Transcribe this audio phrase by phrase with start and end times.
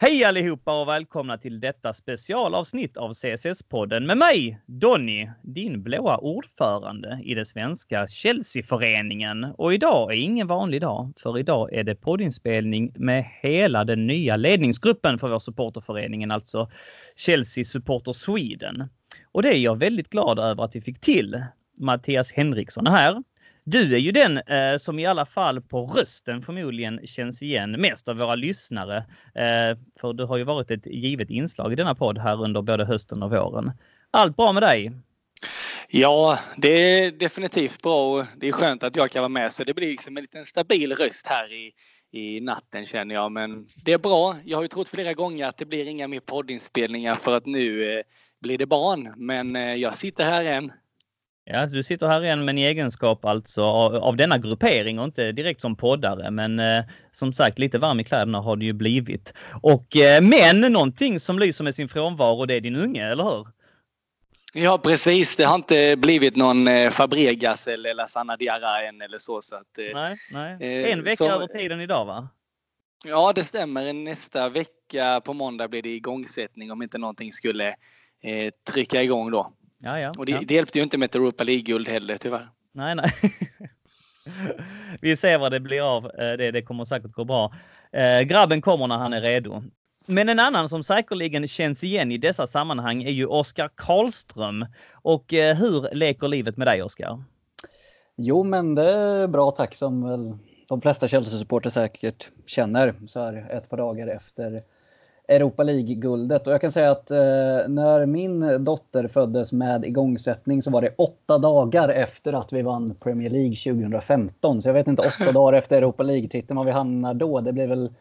[0.00, 7.20] Hej allihopa och välkomna till detta specialavsnitt av CSS-podden med mig, Donny, din blåa ordförande
[7.24, 9.44] i det svenska Chelsea-föreningen.
[9.44, 14.36] Och idag är ingen vanlig dag, för idag är det poddinspelning med hela den nya
[14.36, 16.70] ledningsgruppen för vår supporterföreningen, alltså
[17.16, 18.88] Chelsea Supporter Sweden.
[19.32, 21.42] Och det är jag väldigt glad över att vi fick till.
[21.78, 23.22] Mattias Henriksson är här.
[23.70, 28.08] Du är ju den eh, som i alla fall på rösten förmodligen känns igen mest
[28.08, 28.96] av våra lyssnare.
[29.34, 32.84] Eh, för du har ju varit ett givet inslag i denna podd här under både
[32.84, 33.72] hösten och våren.
[34.10, 34.92] Allt bra med dig?
[35.88, 39.64] Ja, det är definitivt bra och det är skönt att jag kan vara med så
[39.64, 41.72] det blir liksom en liten stabil röst här i,
[42.18, 43.32] i natten känner jag.
[43.32, 44.36] Men det är bra.
[44.44, 47.92] Jag har ju trott flera gånger att det blir inga mer poddinspelningar för att nu
[47.92, 48.02] eh,
[48.40, 49.14] blir det barn.
[49.16, 50.72] Men eh, jag sitter här än
[51.50, 55.32] Ja, du sitter här igen men i egenskap alltså av, av denna gruppering och inte
[55.32, 56.30] direkt som poddare.
[56.30, 59.34] Men eh, som sagt, lite varm i kläderna har det ju blivit.
[59.62, 63.46] Och eh, men någonting som lyser med sin frånvaro, det är din unge, eller hur?
[64.54, 65.36] Ja, precis.
[65.36, 69.42] Det har inte blivit någon eh, Fabregas eller Lasana Diarra än eller så.
[69.42, 70.56] så att, eh, nej, nej.
[70.60, 72.28] Eh, en vecka så, över tiden idag, va?
[73.04, 73.92] Ja, det stämmer.
[73.92, 77.68] Nästa vecka på måndag blir det igångsättning om inte någonting skulle
[78.22, 79.52] eh, trycka igång då.
[79.78, 80.40] Ja, ja, och det, ja.
[80.46, 82.48] det hjälpte ju inte med ett Europa League-guld heller tyvärr.
[82.72, 83.12] Nej, nej.
[85.00, 86.04] Vi ser vad det blir av.
[86.06, 87.54] Eh, det, det kommer säkert gå bra.
[87.92, 89.62] Eh, grabben kommer när han är redo.
[90.06, 94.66] Men en annan som säkerligen känns igen i dessa sammanhang är ju Oskar Karlström.
[94.92, 97.22] Och eh, hur leker livet med dig, Oskar?
[98.16, 103.50] Jo, men det är bra tack som väl de flesta Chelsea-supporter säkert känner så här
[103.50, 104.60] ett par dagar efter
[105.28, 106.46] Europa League-guldet.
[106.46, 107.18] Och jag kan säga att eh,
[107.68, 112.94] när min dotter föddes med igångsättning så var det åtta dagar efter att vi vann
[112.94, 114.62] Premier League 2015.
[114.62, 117.40] Så jag vet inte åtta dagar efter Europa League-titeln var vi hamnar då.
[117.40, 117.92] Det blir väl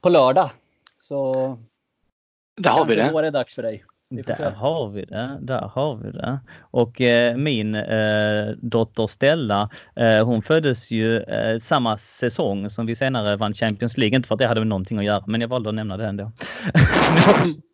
[0.00, 0.50] på lördag.
[0.98, 1.34] Så
[2.56, 3.08] där har vi det.
[3.12, 3.84] Då är det dags för dig.
[4.16, 5.38] Där har vi det.
[5.40, 6.40] Där har vi det.
[6.60, 12.94] Och eh, min eh, dotter Stella, eh, hon föddes ju eh, samma säsong som vi
[12.94, 14.16] senare vann Champions League.
[14.16, 16.06] Inte för att det hade med någonting att göra, men jag valde att nämna det
[16.06, 16.32] ändå.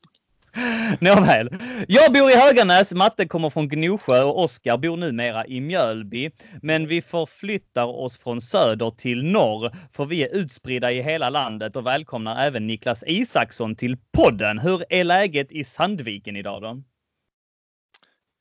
[1.00, 1.48] Nåväl.
[1.88, 6.30] Jag bor i Höganäs, Matte kommer från Gnosjö och Oskar bor numera i Mjölby.
[6.62, 11.76] Men vi förflyttar oss från söder till norr, för vi är utspridda i hela landet
[11.76, 14.58] och välkomnar även Niklas Isaksson till podden.
[14.58, 16.82] Hur är läget i Sandviken idag då?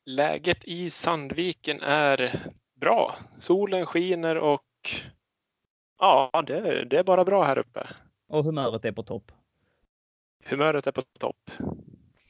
[0.06, 2.40] Läget i Sandviken är
[2.82, 3.16] bra.
[3.38, 4.62] Solen skiner och
[6.00, 7.88] ja, det, det är bara bra här uppe.
[8.30, 9.32] Och humöret är på topp?
[10.46, 11.52] Humöret är på topp.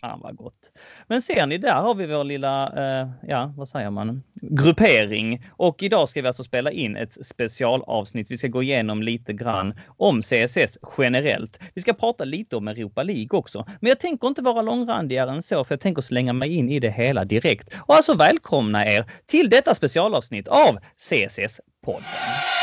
[0.02, 0.72] Fan vad gott.
[1.08, 5.46] Men ser ni, där har vi vår lilla, eh, ja vad säger man, gruppering.
[5.50, 8.32] Och idag ska vi alltså spela in ett specialavsnitt.
[8.32, 11.60] Vi ska gå igenom lite grann om CSS generellt.
[11.74, 13.66] Vi ska prata lite om Europa League också.
[13.82, 16.80] Men jag tänker inte vara långrandigare än så, för jag tänker slänga mig in i
[16.80, 17.76] det hela direkt.
[17.80, 22.57] Och alltså välkomna er till detta specialavsnitt av CSS-podden.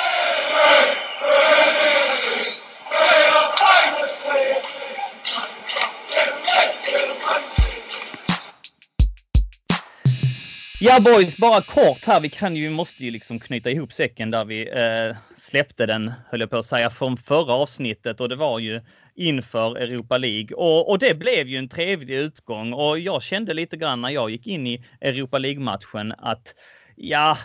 [10.86, 12.20] Ja boys, bara kort här.
[12.20, 16.40] Vi kan ju, måste ju liksom knyta ihop säcken där vi eh, släppte den, höll
[16.40, 18.80] jag på att säga, från förra avsnittet och det var ju
[19.14, 20.56] inför Europa League.
[20.56, 24.30] Och, och det blev ju en trevlig utgång och jag kände lite grann när jag
[24.30, 26.54] gick in i Europa League-matchen att
[26.96, 27.38] ja,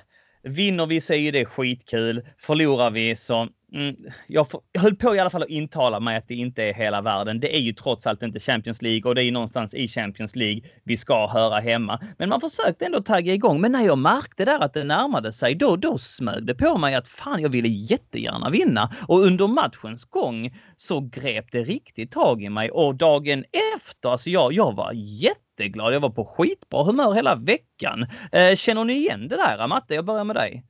[0.44, 2.22] vinner vi så är ju det skitkul.
[2.38, 3.96] Förlorar vi så Mm,
[4.28, 7.02] jag, jag höll på i alla fall att intala mig att det inte är hela
[7.02, 7.40] världen.
[7.40, 10.36] Det är ju trots allt inte Champions League och det är ju någonstans i Champions
[10.36, 12.00] League vi ska höra hemma.
[12.18, 13.62] Men man försökte ändå tagga igång.
[13.62, 16.96] Men när jag märkte där att det närmade sig, då, då smög det på mig
[16.96, 18.94] att fan, jag ville jättegärna vinna.
[19.08, 23.46] Och under matchens gång så grep det riktigt tag i mig och dagen
[23.78, 25.94] efter, alltså jag, jag var jätteglad.
[25.94, 28.06] Jag var på skitbra humör hela veckan.
[28.32, 29.68] Eh, känner ni igen det där?
[29.68, 30.64] Matte, jag börjar med dig.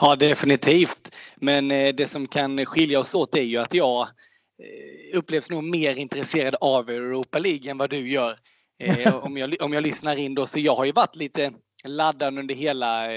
[0.00, 1.16] Ja, definitivt.
[1.36, 5.64] Men eh, det som kan skilja oss åt är ju att jag eh, upplevs nog
[5.64, 8.38] mer intresserad av Europa League än vad du gör.
[8.78, 10.46] Eh, om, jag, om jag lyssnar in då.
[10.46, 11.52] Så jag har ju varit lite
[11.84, 13.08] laddad under hela,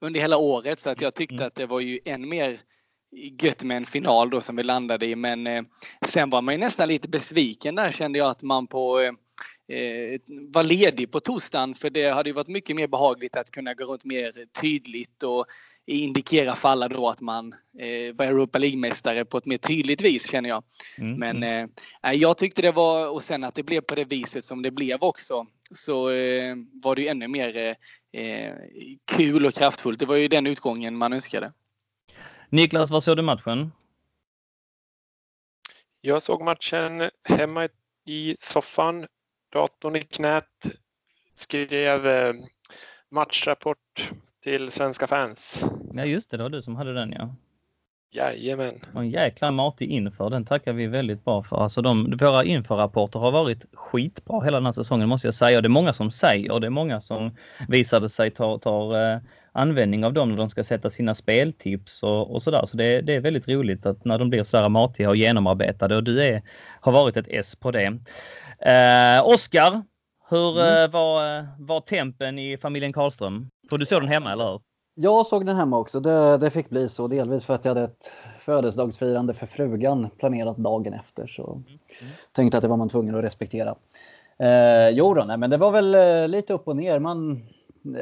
[0.00, 1.46] under hela året så att jag tyckte mm.
[1.46, 2.58] att det var ju än mer
[3.42, 5.16] gött med en final då som vi landade i.
[5.16, 5.66] Men
[6.06, 9.00] sen var man ju nästan lite besviken där kände jag att man på
[9.68, 13.74] eh, var ledig på torsdagen för det hade ju varit mycket mer behagligt att kunna
[13.74, 15.46] gå runt mer tydligt och
[15.86, 20.30] indikera för alla då att man eh, var Europa League-mästare på ett mer tydligt vis
[20.30, 20.64] känner jag.
[20.98, 21.18] Mm.
[21.18, 21.70] Men mm.
[22.02, 24.70] eh, jag tyckte det var, och sen att det blev på det viset som det
[24.70, 27.76] blev också, så eh, var det ju ännu mer
[28.12, 28.54] eh,
[29.16, 29.98] kul och kraftfullt.
[29.98, 31.52] Det var ju den utgången man önskade.
[32.48, 33.72] Niklas, vad såg du matchen?
[36.00, 37.68] Jag såg matchen hemma
[38.06, 39.06] i soffan,
[39.52, 40.44] datorn i knät,
[41.34, 42.34] skrev eh,
[43.10, 44.10] matchrapport
[44.42, 45.64] till svenska fans.
[45.94, 46.36] Ja, just det.
[46.36, 47.34] Det var du som hade den, ja.
[48.14, 48.80] Jajamän.
[48.94, 50.30] Och en jäkla matig inför.
[50.30, 51.62] Den tackar vi väldigt bra för.
[51.62, 55.58] Alltså de, våra införrapporter har varit skitbra hela den här säsongen måste jag säga.
[55.58, 57.36] Och det är många som säger och det är många som
[57.68, 59.18] visade sig tar, tar eh,
[59.52, 62.66] användning av dem när de ska sätta sina speltips och, och sådär.
[62.66, 65.96] Så det, det är väldigt roligt att när de blir så här matiga och genomarbetade
[65.96, 66.42] och du är,
[66.80, 67.98] har varit ett S på det.
[68.58, 69.82] Eh, Oskar,
[70.32, 70.84] hur mm.
[70.84, 73.48] eh, var, var tempen i familjen Karlström?
[73.70, 74.60] För du såg den hemma, eller hur?
[74.94, 76.00] Jag såg den hemma också.
[76.00, 77.08] Det, det fick bli så.
[77.08, 81.26] Delvis för att jag hade ett födelsedagsfirande för frugan planerat dagen efter.
[81.26, 81.78] Så mm.
[82.32, 83.74] tänkte att det var man tvungen att respektera.
[84.38, 86.98] Eh, jo då, nej, men det var väl eh, lite upp och ner.
[86.98, 87.42] Man,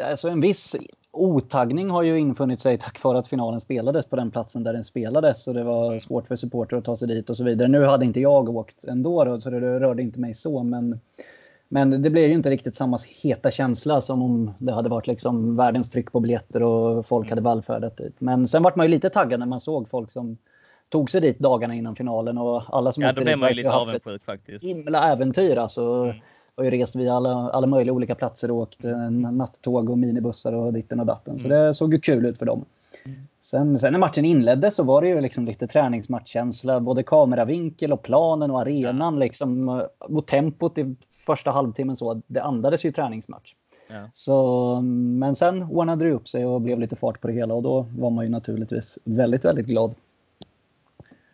[0.05, 0.77] alltså en viss
[1.13, 4.85] otaggning har ju infunnit sig tack vare att finalen spelades på den platsen där den
[4.85, 5.45] spelades.
[5.45, 7.69] Så det var svårt för supporter att ta sig dit och så vidare.
[7.69, 10.63] Nu hade inte jag åkt ändå då, så det rörde inte mig så.
[10.63, 11.01] Men
[11.73, 15.57] men det blev ju inte riktigt samma heta känsla som om det hade varit liksom
[15.57, 18.15] världens tryck på biljetter och folk hade vallfärdat dit.
[18.19, 20.39] Men sen vart man ju lite taggad när man såg folk som
[20.89, 23.71] tog sig dit dagarna innan finalen och alla som Ja, då blev man ju lite
[23.71, 24.65] avundsjuk faktiskt.
[24.65, 25.83] Himla äventyr alltså.
[25.83, 26.17] Mm.
[26.57, 28.85] Har ju rest via alla, alla möjliga olika platser och åkt
[29.33, 31.39] nattåg och minibussar och ditten och datten.
[31.39, 31.59] Så mm.
[31.59, 32.65] det såg ju kul ut för dem.
[33.51, 36.81] Sen, sen när matchen inleddes så var det ju liksom lite träningsmatchkänsla.
[36.81, 39.15] Både kameravinkel och planen och arenan.
[39.15, 39.21] Ja.
[39.21, 39.69] Liksom,
[39.99, 43.55] och tempot i första halvtimmen så, det andades ju träningsmatch.
[43.89, 44.09] Ja.
[44.13, 47.63] Så, men sen ordnade det upp sig och blev lite fart på det hela och
[47.63, 49.95] då var man ju naturligtvis väldigt, väldigt glad.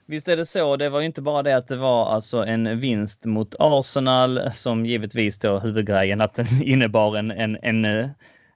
[0.07, 0.77] Visst är det så.
[0.77, 5.39] Det var inte bara det att det var alltså en vinst mot Arsenal som givetvis
[5.39, 8.11] då huvudgrejen att den innebar en, en, en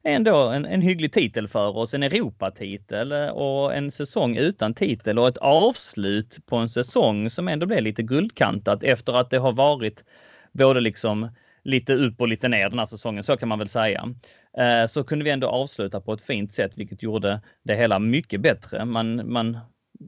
[0.05, 5.19] ändå en, en hygglig titel för oss, en Europatitel eh, och en säsong utan titel
[5.19, 9.53] och ett avslut på en säsong som ändå blev lite guldkantat efter att det har
[9.53, 10.05] varit
[10.53, 11.31] både liksom
[11.63, 14.15] lite upp och lite ner den här säsongen, så kan man väl säga.
[14.59, 18.41] Eh, så kunde vi ändå avsluta på ett fint sätt, vilket gjorde det hela mycket
[18.41, 18.85] bättre.
[18.85, 19.59] Man, man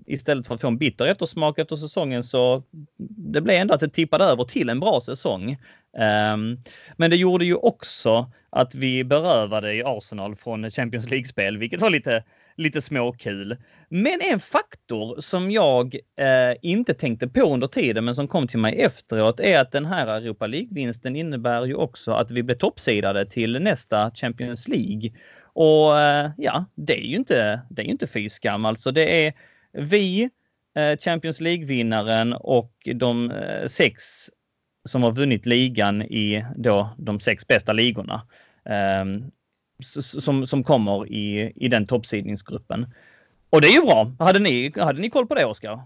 [0.06, 2.62] istället för att få en bitter eftersmak efter säsongen så
[3.32, 5.50] det blev ändå att det tippade över till en bra säsong.
[6.32, 6.62] Um,
[6.96, 11.90] men det gjorde ju också att vi berövade i Arsenal från Champions League-spel, vilket var
[11.90, 12.24] lite,
[12.56, 13.56] lite småkul.
[13.88, 18.58] Men en faktor som jag eh, inte tänkte på under tiden, men som kom till
[18.58, 23.26] mig efteråt, är att den här Europa League-vinsten innebär ju också att vi blev toppsidade
[23.26, 25.10] till nästa Champions League.
[25.54, 28.64] Och eh, ja, det är ju inte, det är inte fy skam.
[28.64, 29.32] Alltså det är
[29.72, 30.30] vi,
[30.74, 34.02] eh, Champions League-vinnaren och de eh, sex
[34.84, 38.26] som har vunnit ligan i då de sex bästa ligorna.
[38.64, 39.30] Ehm,
[40.02, 42.86] som, som kommer i, i den toppsidningsgruppen.
[43.50, 44.12] Och det är ju bra.
[44.18, 45.82] Hade ni, hade ni koll på det, Oskar?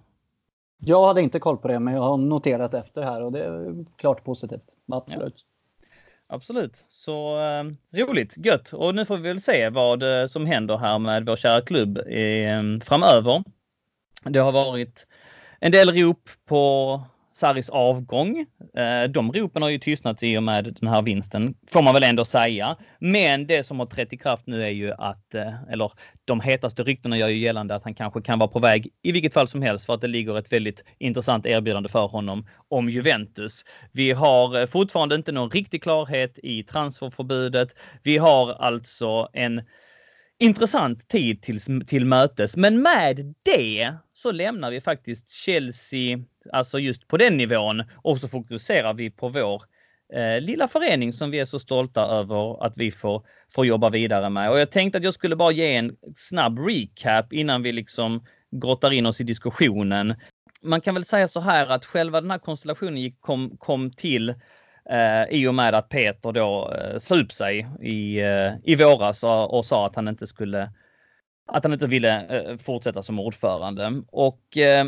[0.78, 3.84] Jag hade inte koll på det, men jag har noterat efter här och det är
[3.96, 4.64] klart positivt.
[4.92, 5.34] Absolut.
[5.36, 5.42] Ja.
[6.28, 6.84] Absolut.
[6.88, 7.64] Så eh,
[8.02, 8.72] roligt, gött.
[8.72, 11.98] Och nu får vi väl se vad eh, som händer här med vår kära klubb
[11.98, 13.44] eh, framöver.
[14.30, 15.06] Det har varit
[15.60, 17.00] en del rop på
[17.36, 18.46] Saris avgång.
[18.76, 22.02] Eh, de ropen har ju tystnat i och med den här vinsten, får man väl
[22.02, 22.76] ändå säga.
[22.98, 25.92] Men det som har trätt i kraft nu är ju att, eh, eller
[26.24, 29.34] de hetaste ryktena gör ju gällande att han kanske kan vara på väg i vilket
[29.34, 33.64] fall som helst för att det ligger ett väldigt intressant erbjudande för honom om Juventus.
[33.92, 37.68] Vi har eh, fortfarande inte någon riktig klarhet i transferförbudet.
[38.02, 39.62] Vi har alltså en
[40.38, 42.56] intressant tid till, till mötes.
[42.56, 46.18] Men med det så lämnar vi faktiskt Chelsea,
[46.52, 49.62] alltså just på den nivån och så fokuserar vi på vår
[50.14, 53.22] eh, lilla förening som vi är så stolta över att vi får,
[53.54, 54.50] får jobba vidare med.
[54.50, 58.92] Och jag tänkte att jag skulle bara ge en snabb recap innan vi liksom grottar
[58.92, 60.14] in oss i diskussionen.
[60.62, 64.34] Man kan väl säga så här att själva den här konstellationen kom, kom till
[64.90, 69.24] eh, i och med att Peter då eh, sa upp sig i, eh, i våras
[69.24, 70.70] och, och sa att han inte skulle
[71.46, 74.02] att han inte ville eh, fortsätta som ordförande.
[74.08, 74.86] Och eh,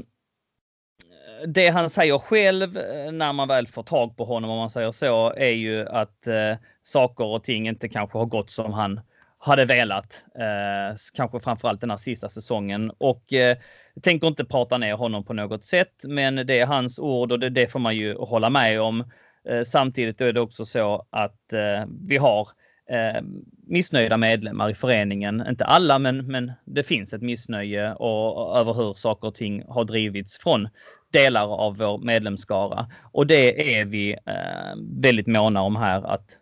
[1.47, 4.93] det han säger själv eh, när man väl får tag på honom, om man säger
[4.93, 9.00] så, är ju att eh, saker och ting inte kanske har gått som han
[9.38, 10.25] hade velat.
[10.38, 13.57] Eh, kanske framförallt den här sista säsongen och eh,
[14.02, 15.95] tänker inte prata ner honom på något sätt.
[16.05, 19.11] Men det är hans ord och det, det får man ju hålla med om.
[19.49, 22.49] Eh, samtidigt är det också så att eh, vi har
[22.90, 23.23] eh,
[23.67, 25.45] missnöjda medlemmar i föreningen.
[25.49, 29.64] Inte alla, men, men det finns ett missnöje och, och över hur saker och ting
[29.69, 30.69] har drivits från
[31.12, 32.90] delar av vår medlemskara.
[33.12, 36.38] Och det är vi eh, väldigt måna om här att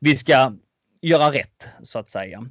[0.00, 0.52] vi ska
[1.02, 2.46] göra rätt så att säga.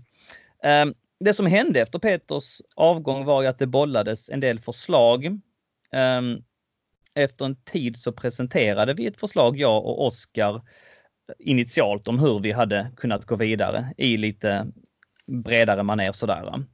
[0.63, 0.85] Eh,
[1.19, 5.25] det som hände efter Peters avgång var ju att det bollades en del förslag.
[5.91, 6.21] Eh,
[7.15, 10.61] efter en tid så presenterade vi ett förslag, jag och Oskar,
[11.39, 14.67] initialt om hur vi hade kunnat gå vidare i lite
[15.27, 16.65] bredare manér sådär.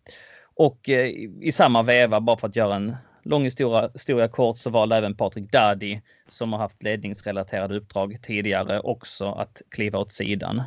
[0.55, 1.07] Och eh,
[1.41, 5.15] i samma veva, bara för att göra en lång historia, historia kort, så valde även
[5.15, 10.63] Patrik Dadi, som har haft ledningsrelaterade uppdrag tidigare, också att kliva åt sidan.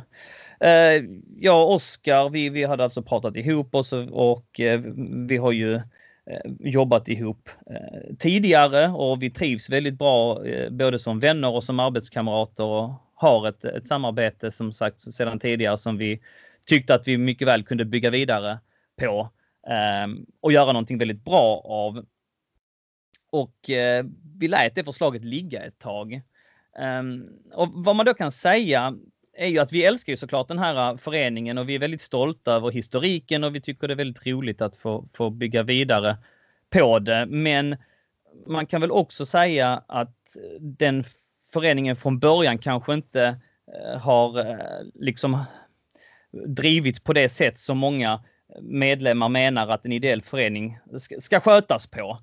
[0.59, 1.03] Eh,
[1.39, 4.79] jag och Oskar, vi, vi hade alltså pratat ihop oss och, och eh,
[5.27, 5.81] vi har ju
[6.25, 11.63] Eh, jobbat ihop eh, tidigare och vi trivs väldigt bra eh, både som vänner och
[11.63, 16.19] som arbetskamrater och har ett, ett samarbete som sagt sedan tidigare som vi
[16.65, 18.59] tyckte att vi mycket väl kunde bygga vidare
[18.99, 19.29] på
[19.67, 22.05] ehm, och göra någonting väldigt bra av.
[23.29, 23.55] Och
[24.39, 26.21] vi lät det förslaget ligga ett tag.
[26.79, 28.95] Ehm, och vad man då kan säga
[29.33, 32.01] är ju att vi älskar ju såklart den här äh, föreningen och vi är väldigt
[32.01, 36.17] stolta över historiken och vi tycker det är väldigt roligt att få, få bygga vidare
[36.69, 37.25] på det.
[37.25, 37.75] Men
[38.47, 41.03] man kan väl också säga att den
[41.53, 43.39] föreningen från början kanske inte
[43.83, 44.57] äh, har äh,
[44.93, 45.43] liksom
[46.47, 48.23] drivits på det sätt som många
[48.61, 52.19] medlemmar menar att en ideell förening ska, ska skötas på.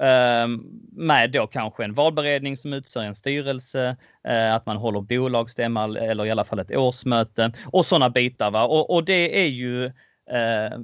[0.00, 3.96] Ehm, med då kanske en valberedning som utser en styrelse,
[4.28, 8.50] eh, att man håller bolagsstämma eller i alla fall ett årsmöte och sådana bitar.
[8.50, 8.64] Va?
[8.64, 10.78] Och, och det är ju uh,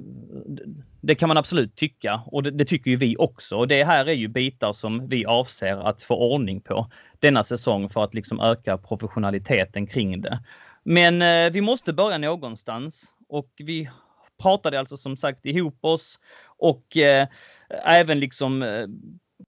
[1.01, 3.55] det kan man absolut tycka och det, det, tycker ju vi också.
[3.57, 7.89] Och det här är ju bitar som vi avser att få ordning på denna säsong
[7.89, 10.39] för att liksom öka professionaliteten kring det.
[10.83, 13.89] Men eh, vi måste börja någonstans och vi
[14.41, 16.19] pratade alltså som sagt ihop oss
[16.57, 17.27] och eh,
[17.83, 18.87] även liksom eh,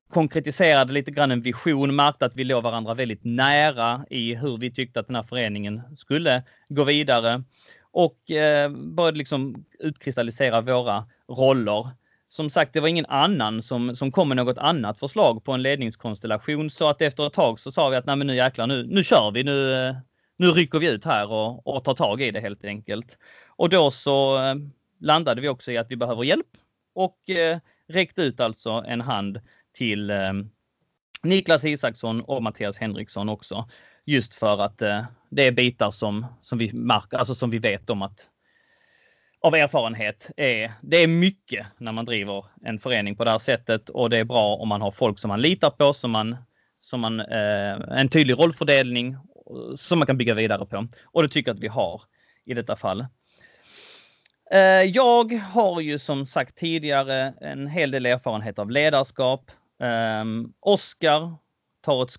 [0.10, 4.72] konkretiserade lite grann en vision, märkte att vi låg varandra väldigt nära i hur vi
[4.72, 7.44] tyckte att den här föreningen skulle gå vidare
[7.92, 11.90] och eh, började liksom utkristallisera våra roller.
[12.28, 15.62] Som sagt, det var ingen annan som, som kom med något annat förslag på en
[15.62, 18.88] ledningskonstellation så att efter ett tag så sa vi att nej men nu jäklar, nu,
[18.90, 19.96] nu kör vi, nu, eh,
[20.38, 23.18] nu rycker vi ut här och, och tar tag i det helt enkelt.
[23.48, 24.56] Och då så eh,
[25.00, 26.48] landade vi också i att vi behöver hjälp
[26.96, 27.58] och eh,
[27.94, 29.42] räckt ut alltså en hand
[29.74, 30.34] till eh,
[31.24, 33.70] Niklas Isaksson och Mattias Henriksson också.
[34.06, 37.90] Just för att eh, det är bitar som, som vi märker, alltså som vi vet
[37.90, 38.30] om att
[39.44, 43.90] av erfarenhet är det är mycket när man driver en förening på det här sättet
[43.90, 46.36] och det är bra om man har folk som man litar på, som man,
[46.80, 50.88] som man eh, en tydlig rollfördelning eh, som man kan bygga vidare på.
[51.04, 52.02] Och det tycker jag att vi har
[52.46, 53.06] i detta fall.
[54.52, 59.52] Eh, jag har ju som sagt tidigare en hel del erfarenhet av ledarskap.
[59.84, 61.36] Ehm, Oskar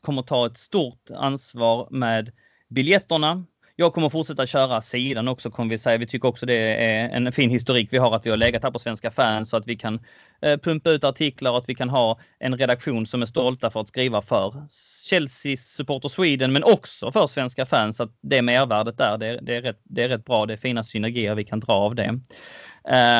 [0.01, 2.33] kommer ta ett stort ansvar med
[2.69, 3.45] biljetterna.
[3.77, 5.99] Jag kommer fortsätta köra sidan också kommer vi säga.
[5.99, 8.71] Vi tycker också det är en fin historik vi har att vi har legat här
[8.71, 10.01] på Svenska fans så att vi kan
[10.45, 13.81] Eh, pumpa ut artiklar och att vi kan ha en redaktion som är stolta för
[13.81, 14.67] att skriva för
[15.09, 18.01] Chelsea Supporter Sweden men också för svenska fans.
[18.01, 20.47] Att det mervärdet där, det, det, är rätt, det är rätt bra.
[20.47, 22.21] Det är fina synergier vi kan dra av det.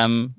[0.05, 0.33] Um,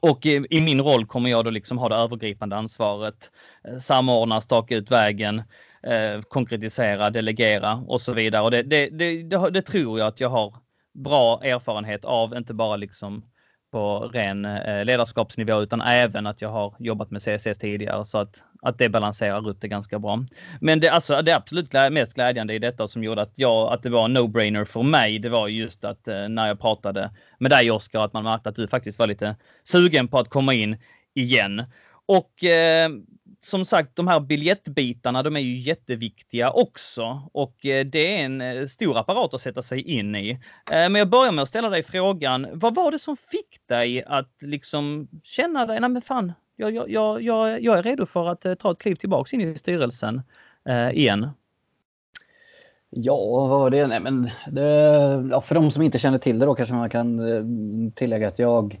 [0.00, 3.30] och i, i, min roll kommer jag då liksom ha det övergripande ansvaret,
[3.64, 5.42] eh, samordna, staka ut vägen,
[5.82, 8.42] eh, konkretisera, delegera och så vidare.
[8.42, 10.54] Och det, det, det, det, tror jag att jag har
[10.94, 13.24] bra erfarenhet av, inte bara liksom
[13.70, 18.42] på ren eh, ledarskapsnivå utan även att jag har jobbat med CSS tidigare så att,
[18.62, 20.24] att det balanserar upp det ganska bra.
[20.60, 23.90] Men det, alltså, det absolut mest glädjande i detta som gjorde att, jag, att det
[23.90, 27.70] var en no-brainer för mig, det var just att eh, när jag pratade med dig
[27.70, 30.76] Oskar, att man märkte att du faktiskt var lite sugen på att komma in
[31.14, 31.64] igen.
[32.06, 32.90] Och eh,
[33.42, 38.40] som sagt, de här biljettbitarna, de är ju jätteviktiga också och eh, det är en
[38.40, 40.30] eh, stor apparat att sätta sig in i.
[40.30, 40.36] Eh,
[40.70, 44.32] men jag börjar med att ställa dig frågan, vad var det som fick dig att
[44.40, 48.72] liksom känna dig, nej men fan, jag, jag, jag, jag är redo för att ta
[48.72, 50.22] ett kliv tillbaks in i styrelsen
[50.92, 51.30] igen?
[52.90, 53.86] Ja, vad var det?
[53.86, 54.62] Nej, men det,
[55.30, 57.20] ja, för de som inte känner till det då kanske man kan
[57.94, 58.80] tillägga att jag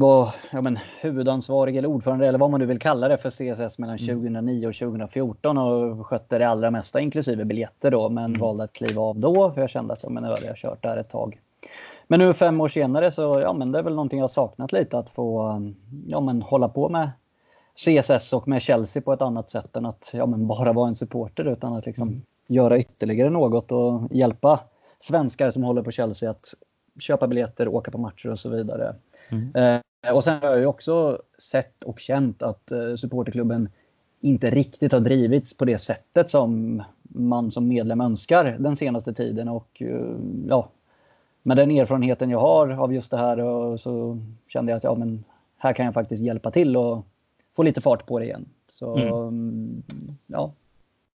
[0.00, 3.78] var ja, men, huvudansvarig eller ordförande eller vad man nu vill kalla det för CSS
[3.78, 4.68] mellan 2009 mm.
[4.68, 8.40] och 2014 och skötte det allra mesta inklusive biljetter då men mm.
[8.40, 10.82] valde att kliva av då för jag kände att ja, men nu hade jag kört
[10.82, 11.40] där ett tag.
[12.06, 14.98] Men nu fem år senare så ja, men det är väl någonting jag saknat lite
[14.98, 15.62] att få
[16.06, 17.10] ja, men, hålla på med
[17.74, 20.94] CSS och med Chelsea på ett annat sätt än att ja, men bara vara en
[20.94, 22.22] supporter utan att liksom mm.
[22.46, 24.60] göra ytterligare något och hjälpa
[25.00, 26.54] svenskar som håller på Chelsea att
[26.98, 28.94] köpa biljetter, åka på matcher och så vidare.
[29.28, 29.80] Mm.
[30.02, 33.68] Eh, och sen har jag ju också sett och känt att eh, supporterklubben
[34.20, 39.48] inte riktigt har drivits på det sättet som man som medlem önskar den senaste tiden.
[39.48, 40.16] Och eh,
[40.48, 40.68] ja,
[41.42, 45.24] med den erfarenheten jag har av just det här så kände jag att ja, men
[45.56, 47.06] här kan jag faktiskt hjälpa till och
[47.56, 48.48] få lite fart på det igen.
[48.68, 49.82] Så mm.
[50.26, 50.52] ja,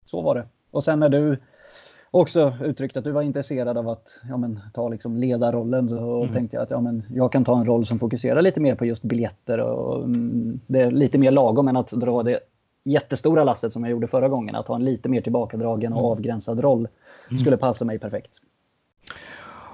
[0.06, 0.46] så var det.
[0.70, 1.38] Och sen när du
[2.10, 6.34] också uttryckte att du var intresserad av att ja, men, ta liksom ledarrollen så mm.
[6.34, 8.84] tänkte jag att ja, men, jag kan ta en roll som fokuserar lite mer på
[8.84, 12.40] just biljetter och mm, det är lite mer lagom än att dra det
[12.84, 14.54] jättestora lasset som jag gjorde förra gången.
[14.54, 16.10] Att ha en lite mer tillbakadragen och mm.
[16.10, 16.88] avgränsad roll
[17.30, 17.38] mm.
[17.38, 18.40] skulle passa mig perfekt.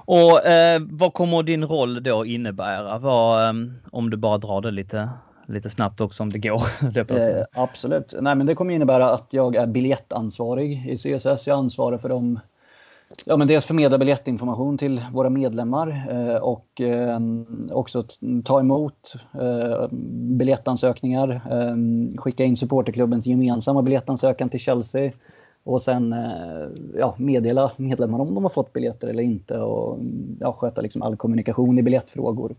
[0.07, 2.99] Och eh, vad kommer din roll då innebära?
[2.99, 3.53] Vad, eh,
[3.91, 5.09] om du bara drar det lite
[5.47, 6.63] lite snabbt också om det går.
[6.97, 8.15] eh, absolut.
[8.21, 11.47] Nej, men det kommer innebära att jag är biljettansvarig i CSS.
[11.47, 12.41] Jag ansvarar för dem.
[13.27, 17.21] Ja, men dels förmedla biljettinformation till våra medlemmar eh, och eh,
[17.71, 18.05] också
[18.45, 19.89] ta emot eh,
[20.39, 21.29] biljettansökningar.
[21.51, 21.77] Eh,
[22.21, 25.13] skicka in supporterklubbens gemensamma biljettansökan till Chelsea
[25.65, 29.99] och sen eh, ja, meddela medlemmar om de har fått biljetter eller inte och
[30.41, 32.55] ja, sköta liksom all kommunikation i biljettfrågor.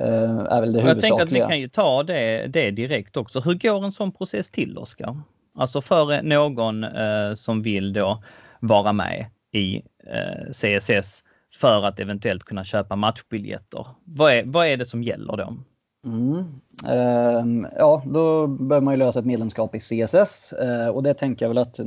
[0.00, 3.40] Eh, är väl det Jag tänker att vi kan ju ta det, det direkt också.
[3.40, 5.20] Hur går en sån process till, Oskar?
[5.54, 8.22] Alltså för någon eh, som vill då
[8.60, 9.76] vara med i
[10.06, 11.24] eh, CSS
[11.60, 13.86] för att eventuellt kunna köpa matchbiljetter.
[14.04, 15.56] Vad är, vad är det som gäller då?
[16.04, 16.44] Mm.
[16.88, 21.44] Uh, ja, då behöver man ju lösa ett medlemskap i CSS uh, och det tänker
[21.44, 21.80] jag väl att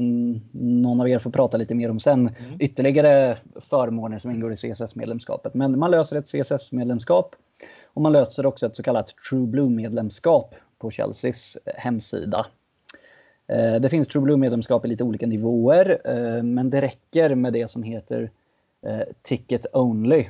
[0.51, 2.19] någon av er får prata lite mer om sen.
[2.19, 2.57] Mm.
[2.59, 3.37] Ytterligare
[3.69, 5.53] förmåner som ingår i CSS-medlemskapet.
[5.53, 7.35] Men man löser ett CSS-medlemskap
[7.93, 12.45] och man löser också ett så kallat True Blue-medlemskap på Chelseas eh, hemsida.
[13.47, 17.71] Eh, det finns True Blue-medlemskap i lite olika nivåer, eh, men det räcker med det
[17.71, 18.31] som heter
[19.21, 20.25] Ticket Only,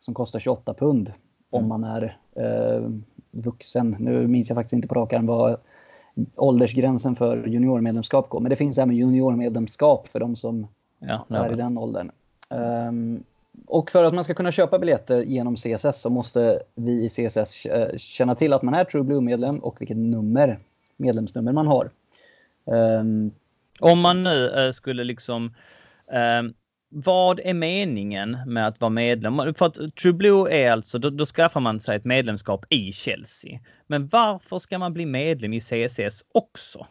[0.00, 1.12] som kostar 28 pund
[1.50, 1.68] om mm.
[1.68, 2.16] man är
[3.30, 3.96] vuxen.
[3.98, 5.56] Nu minns jag faktiskt inte på rak arm vad
[6.36, 10.66] åldersgränsen för juniormedlemskap går, men det finns även juniormedlemskap för de som
[10.98, 12.10] ja, är i den åldern.
[12.50, 13.24] Ehm,
[13.66, 17.66] och för att man ska kunna köpa biljetter genom CSS så måste vi i CSS
[17.66, 20.58] eh, känna till att man är True Blue-medlem och vilket nummer,
[20.96, 21.90] medlemsnummer man har.
[22.64, 23.30] Um,
[23.80, 25.54] Om man nu eh, skulle liksom
[26.38, 26.54] Um,
[26.90, 29.54] vad är meningen med att vara medlem?
[29.54, 33.60] För att True Blue är alltså, då, då, skaffar man sig ett medlemskap i Chelsea.
[33.86, 36.86] Men varför ska man bli medlem i CSS också?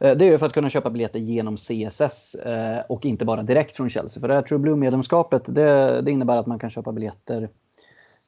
[0.00, 3.76] Eh, det är för att kunna köpa biljetter genom CSS eh, och inte bara direkt
[3.76, 4.20] från Chelsea.
[4.20, 7.48] För det här True Blue-medlemskapet det, det, innebär att man kan köpa biljetter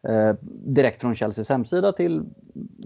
[0.08, 2.22] eh, direkt från Chelseas hemsida till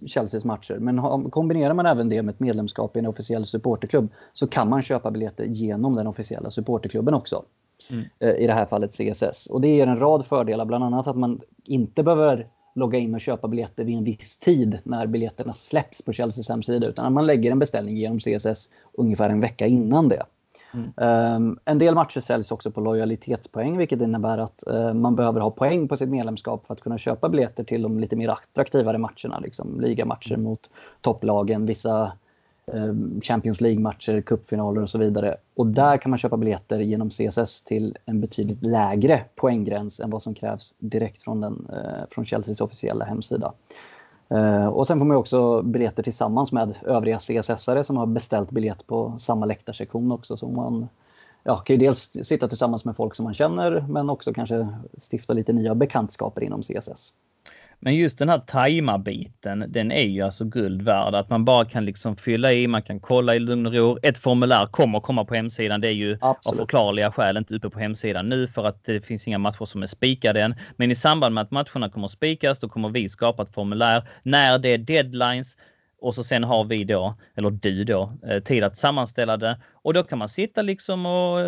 [0.07, 0.79] Chelseas matcher.
[0.81, 4.83] Men kombinerar man även det med ett medlemskap i en officiell supporterklubb så kan man
[4.83, 7.45] köpa biljetter genom den officiella supporterklubben också.
[7.91, 8.05] Mm.
[8.39, 9.47] I det här fallet CSS.
[9.47, 12.47] Och det ger en rad fördelar, bland annat att man inte behöver
[12.77, 16.87] logga in och köpa biljetter vid en viss tid när biljetterna släpps på Chelseas hemsida
[16.87, 20.23] utan man lägger en beställning genom CSS ungefär en vecka innan det.
[20.75, 20.93] Mm.
[21.37, 25.51] Um, en del matcher säljs också på lojalitetspoäng vilket innebär att uh, man behöver ha
[25.51, 29.39] poäng på sitt medlemskap för att kunna köpa biljetter till de lite mer attraktivare matcherna.
[29.41, 30.43] Liksom ligamatcher mm.
[30.43, 32.13] mot topplagen, vissa
[32.73, 35.37] Ehm, Champions League-matcher, cupfinaler och så vidare.
[35.55, 40.23] Och där kan man köpa biljetter genom CSS till en betydligt lägre poänggräns än vad
[40.23, 43.53] som krävs direkt från, den, eh, från Chelseas officiella hemsida.
[44.29, 48.87] Eh, och sen får man också biljetter tillsammans med övriga CSS-are som har beställt biljett
[48.87, 50.37] på samma läktarsektion också.
[50.37, 50.89] Så man
[51.45, 54.69] ja, kan ju dels sitta tillsammans med folk som man känner men också kanske
[55.11, 57.13] stifta lite nya bekantskaper inom CSS.
[57.81, 61.15] Men just den här tajma-biten, den är ju alltså guld värd.
[61.15, 63.99] Att man bara kan liksom fylla i, man kan kolla i lugn och ro.
[64.03, 65.81] Ett formulär kommer komma på hemsidan.
[65.81, 66.55] Det är ju Absolut.
[66.55, 69.83] av förklarliga skäl inte uppe på hemsidan nu för att det finns inga matcher som
[69.83, 70.55] är spikade än.
[70.77, 74.09] Men i samband med att matcherna kommer spikas, då kommer vi skapa ett formulär.
[74.23, 75.57] När det är deadlines
[76.07, 79.59] och så sen har vi då, eller du då, eh, tid att sammanställa det.
[79.73, 81.39] Och då kan man sitta liksom och,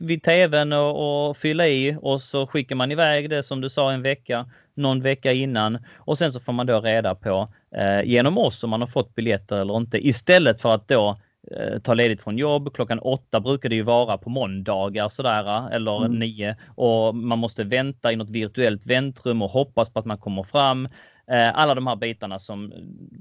[0.00, 3.92] vid tvn och, och fylla i och så skickar man iväg det som du sa
[3.92, 5.78] en vecka, någon vecka innan.
[5.96, 9.14] Och sen så får man då reda på eh, genom oss om man har fått
[9.14, 10.06] biljetter eller inte.
[10.06, 11.18] Istället för att då
[11.56, 12.74] eh, ta ledigt från jobb.
[12.74, 16.18] Klockan åtta brukar det ju vara på måndagar sådär eller mm.
[16.18, 20.42] nio och man måste vänta i något virtuellt väntrum och hoppas på att man kommer
[20.42, 20.88] fram.
[21.30, 22.72] Eh, alla de här bitarna som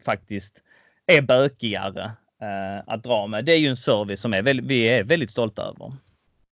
[0.06, 0.63] faktiskt
[1.17, 3.45] är bökigare eh, att dra med.
[3.45, 5.93] Det är ju en service som är väldigt, vi är väldigt stolta över.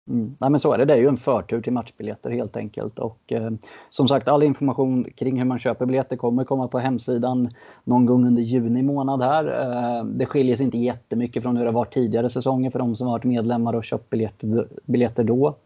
[0.08, 0.36] Mm.
[0.38, 0.84] Nej, men så är det.
[0.84, 2.98] Det är ju en förtur till matchbiljetter helt enkelt.
[2.98, 3.50] Och eh,
[3.90, 7.50] som sagt, all information kring hur man köper biljetter kommer komma på hemsidan
[7.84, 9.44] någon gång under juni månad här.
[9.44, 13.06] Eh, det skiljer sig inte jättemycket från hur det var tidigare säsonger för de som
[13.06, 15.56] varit medlemmar och köpt biljetter, biljetter då.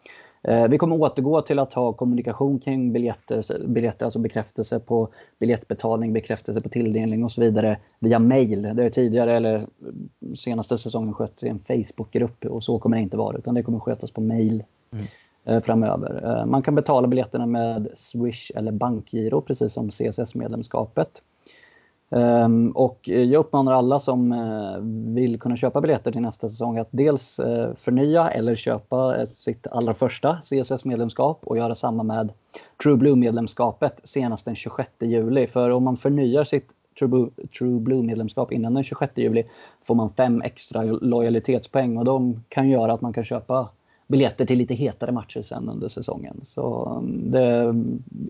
[0.42, 6.12] Eh, vi kommer återgå till att ha kommunikation kring biljetter, biljetter, alltså bekräftelse på biljettbetalning,
[6.12, 8.62] bekräftelse på tilldelning och så vidare via mail.
[8.62, 9.62] Det har tidigare eller
[10.36, 13.78] senaste säsongen skötts i en Facebookgrupp och så kommer det inte vara utan det kommer
[13.78, 15.04] skötas på mail mm.
[15.44, 16.38] Eh, framöver.
[16.38, 21.22] Eh, man kan betala biljetterna med Swish eller bankgiro precis som CSS-medlemskapet.
[22.14, 24.78] Um, och jag uppmanar alla som uh,
[25.14, 29.66] vill kunna köpa biljetter till nästa säsong att dels uh, förnya eller köpa eh, sitt
[29.66, 32.32] allra första CSS-medlemskap och göra samma med
[32.82, 35.46] True Blue-medlemskapet senast den 26 juli.
[35.46, 36.68] För om man förnyar sitt
[37.58, 39.44] True Blue-medlemskap innan den 26 juli
[39.84, 43.68] får man fem extra lojalitetspoäng och de kan göra att man kan köpa
[44.06, 46.40] biljetter till lite hetare matcher sen under säsongen.
[46.44, 47.74] Så um, det är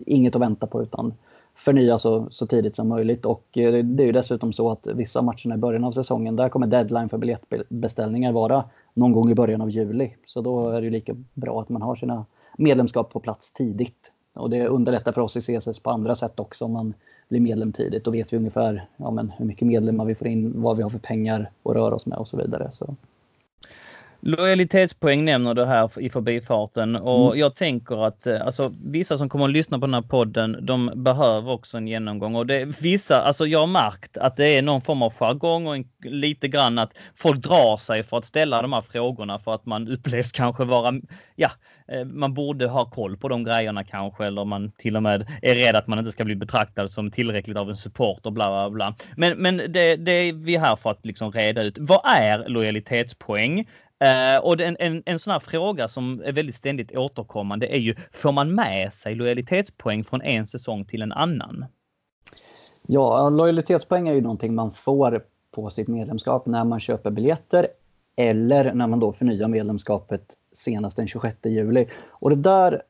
[0.05, 1.13] inget att vänta på utan
[1.55, 3.25] förnya så, så tidigt som möjligt.
[3.25, 6.49] Och eh, det är ju dessutom så att vissa matcher i början av säsongen, där
[6.49, 8.63] kommer deadline för biljettbeställningar vara
[8.93, 10.15] någon gång i början av juli.
[10.25, 12.25] Så då är det lika bra att man har sina
[12.57, 14.11] medlemskap på plats tidigt.
[14.33, 16.93] Och det underlättar för oss i CSS på andra sätt också om man
[17.29, 18.03] blir medlem tidigt.
[18.03, 20.89] Då vet vi ungefär ja, men hur mycket medlemmar vi får in, vad vi har
[20.89, 22.71] för pengar att röra oss med och så vidare.
[22.71, 22.95] Så.
[24.25, 27.39] Lojalitetspoäng nämner du här i förbifarten och mm.
[27.39, 30.91] jag tänker att eh, alltså, vissa som kommer att lyssna på den här podden, de
[30.95, 34.81] behöver också en genomgång och det vissa, alltså jag har märkt att det är någon
[34.81, 38.73] form av jargong och en, lite grann att folk drar sig för att ställa de
[38.73, 40.93] här frågorna för att man upplevs kanske vara,
[41.35, 41.49] ja,
[41.87, 45.55] eh, man borde ha koll på de grejerna kanske eller man till och med är
[45.55, 48.69] rädd att man inte ska bli betraktad som tillräckligt av en support och bla bla
[48.69, 48.95] bla.
[49.17, 51.77] Men, men det, det är vi här för att liksom reda ut.
[51.79, 53.65] Vad är lojalitetspoäng?
[54.03, 57.95] Uh, och en, en, en sån här fråga som är väldigt ständigt återkommande är ju,
[58.11, 61.65] får man med sig lojalitetspoäng från en säsong till en annan?
[62.87, 67.67] Ja, lojalitetspoäng är ju någonting man får på sitt medlemskap när man köper biljetter
[68.15, 71.87] eller när man då förnyar medlemskapet senast den 26 juli.
[72.09, 72.81] Och det där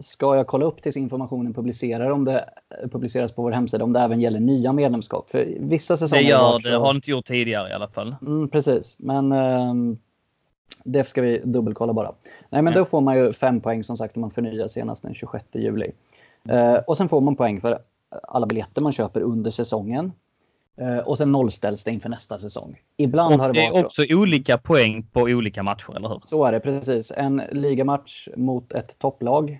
[0.00, 2.48] ska jag kolla upp tills informationen publicerar om det
[2.92, 5.30] publiceras på vår hemsida om det även gäller nya medlemskap.
[5.30, 6.78] För vissa säsonger det gör det, så...
[6.78, 8.16] har inte gjort tidigare i alla fall.
[8.22, 9.98] Mm, precis, men um,
[10.84, 12.12] det ska vi dubbelkolla bara.
[12.50, 15.14] Nej, men då får man ju fem poäng som sagt om man förnyar senast den
[15.14, 15.92] 26 juli.
[16.50, 17.78] Uh, och sen får man poäng för
[18.22, 20.12] alla biljetter man köper under säsongen.
[20.80, 22.80] Uh, och sen nollställs det inför nästa säsong.
[22.96, 24.16] Ibland och har det, det är också så.
[24.18, 26.20] olika poäng på olika matcher, eller hur?
[26.24, 27.12] Så är det precis.
[27.16, 29.58] En ligamatch mot ett topplag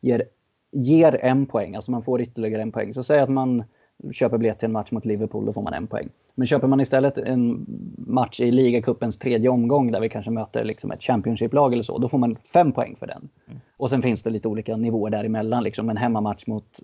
[0.00, 0.24] ger,
[0.72, 1.76] ger en poäng.
[1.76, 2.94] Alltså man får ytterligare en poäng.
[2.94, 3.64] Så säg att man
[4.12, 6.08] köper biljett till en match mot Liverpool, då får man en poäng.
[6.34, 7.66] Men köper man istället en
[7.96, 12.08] match i ligacupens tredje omgång där vi kanske möter liksom ett Championship-lag eller så, då
[12.08, 13.28] får man fem poäng för den.
[13.46, 13.60] Mm.
[13.76, 15.62] Och sen finns det lite olika nivåer däremellan.
[15.62, 16.80] Liksom en hemmamatch mot,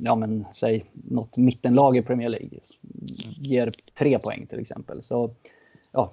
[0.00, 2.58] ja men säg något mittenlag i Premier League
[3.40, 5.02] ger tre poäng till exempel.
[5.02, 5.30] Så
[5.92, 6.12] ja,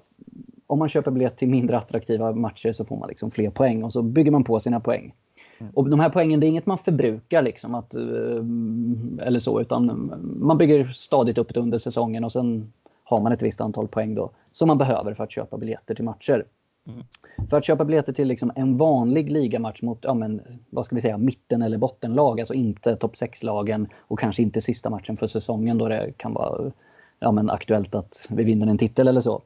[0.67, 3.93] om man köper biljett till mindre attraktiva matcher så får man liksom fler poäng och
[3.93, 5.13] så bygger man på sina poäng.
[5.61, 5.73] Mm.
[5.73, 10.13] Och de här poängen, det är inget man förbrukar liksom att, eh, eller så, utan
[10.39, 14.15] man bygger stadigt upp det under säsongen och sen har man ett visst antal poäng
[14.15, 16.45] då som man behöver för att köpa biljetter till matcher.
[16.87, 17.03] Mm.
[17.49, 21.01] För att köpa biljetter till liksom en vanlig ligamatch mot, ja men, vad ska vi
[21.01, 25.77] säga, mitten eller bottenlag, alltså inte topp 6-lagen och kanske inte sista matchen för säsongen
[25.77, 26.71] då det kan vara
[27.19, 29.41] ja men, aktuellt att vi vinner en titel eller så.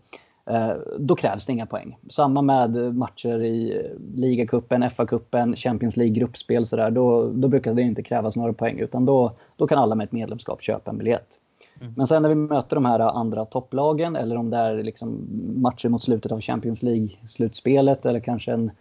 [0.45, 1.97] Eh, då krävs det inga poäng.
[2.09, 6.65] Samma med matcher i ligacupen, FA-cupen, Champions League-gruppspel.
[6.65, 9.95] Så där, då, då brukar det inte krävas några poäng utan då, då kan alla
[9.95, 11.39] med ett medlemskap köpa en biljett.
[11.81, 11.93] Mm.
[11.97, 15.89] Men sen när vi möter de här andra topplagen eller om det är liksom matcher
[15.89, 18.71] mot slutet av Champions League-slutspelet eller kanske en,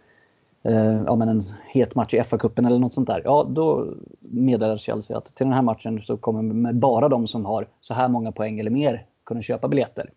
[0.63, 1.41] eh, ja, men en
[1.73, 3.21] het match i FA-cupen eller något sånt där.
[3.25, 3.87] Ja, då
[4.19, 8.07] meddelar Chelsea att till den här matchen så kommer bara de som har så här
[8.07, 10.09] många poäng eller mer kunna köpa biljetter.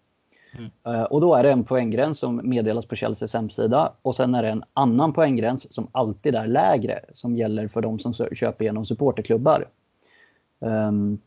[0.53, 0.71] Mm.
[0.87, 4.43] Eh, och då är det en poänggräns som meddelas på Chelseas hemsida och sen är
[4.43, 8.85] det en annan poänggräns som alltid är lägre som gäller för de som köper genom
[8.85, 9.69] supporterklubbar.
[10.61, 11.19] Um,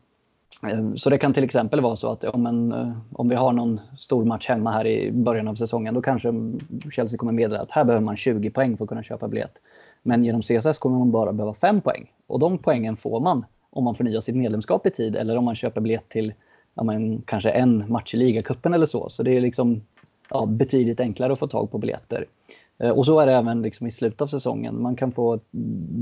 [0.96, 3.80] så det kan till exempel vara så att om, en, eh, om vi har någon
[3.98, 6.32] stor match hemma här i början av säsongen, då kanske
[6.92, 9.60] Chelsea kommer meddela att här behöver man 20 poäng för att kunna köpa biljett.
[10.02, 12.10] Men genom CSS kommer man bara behöva 5 poäng.
[12.26, 15.54] Och de poängen får man om man förnyar sitt medlemskap i tid eller om man
[15.54, 16.32] köper biljett till
[16.74, 19.08] ja, men, kanske en match i ligacupen eller så.
[19.08, 19.82] Så det är liksom
[20.30, 22.26] ja, betydligt enklare att få tag på biljetter.
[22.78, 24.82] Eh, och så är det även liksom i slutet av säsongen.
[24.82, 25.40] Man kan få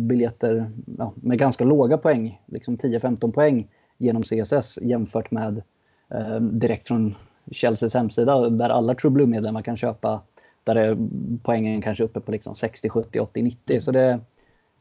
[0.08, 5.62] biljetter ja, med ganska låga poäng, liksom 10-15 poäng genom CSS jämfört med
[6.08, 7.14] eh, direkt från
[7.50, 10.20] Chelseas hemsida där alla True Blue-medlemmar kan köpa
[10.64, 10.96] där är
[11.42, 13.80] poängen kanske uppe på liksom 60, 70, 80, 90.
[13.80, 14.20] Så det,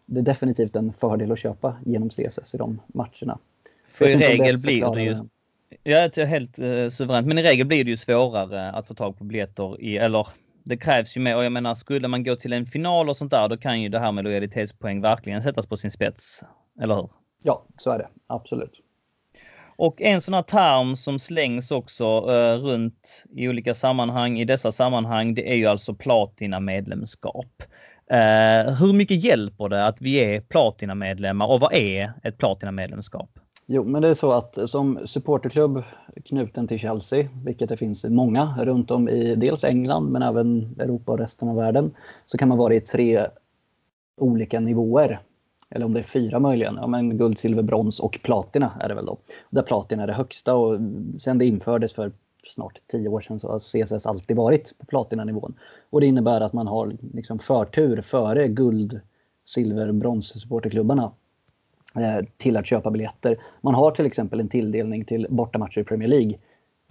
[0.06, 3.40] det är definitivt en fördel att köpa genom CSS i de matcherna.
[3.92, 5.18] För i regel blir det ju
[5.90, 7.28] Ja, det är helt eh, suveränt.
[7.28, 10.28] Men i regel blir det ju svårare att få tag på biljetter i, eller
[10.64, 11.36] det krävs ju mer.
[11.36, 13.90] Och jag menar, skulle man gå till en final och sånt där, då kan ju
[13.90, 16.44] det här med lojalitetspoäng verkligen sättas på sin spets.
[16.82, 17.10] Eller hur?
[17.44, 18.08] Ja, så är det.
[18.28, 18.82] Absolut.
[19.76, 24.72] Och en sån här term som slängs också eh, runt i olika sammanhang i dessa
[24.72, 27.64] sammanhang, det är ju alltså platina medlemskap.
[28.12, 32.72] Eh, hur mycket hjälper det att vi är platina medlemmar och vad är ett platina
[32.72, 33.30] medlemskap?
[33.72, 35.84] Jo, men det är så att som supporterklubb
[36.26, 41.12] knuten till Chelsea, vilket det finns många runt om i dels England men även Europa
[41.12, 43.28] och resten av världen, så kan man vara i tre
[44.18, 45.20] olika nivåer.
[45.70, 46.76] Eller om det är fyra möjligen.
[46.76, 49.18] Ja, men guld, silver, brons och platina är det väl då.
[49.50, 50.80] Där platina är det högsta och
[51.18, 52.12] sen det infördes för
[52.44, 55.54] snart tio år sedan så har CSS alltid varit på platinanivån.
[55.90, 59.00] Och det innebär att man har liksom förtur före guld,
[59.46, 61.12] silver, brons supporterklubbarna
[61.96, 63.38] Eh, till att köpa biljetter.
[63.62, 66.34] Man har till exempel en tilldelning till bortamatcher i Premier League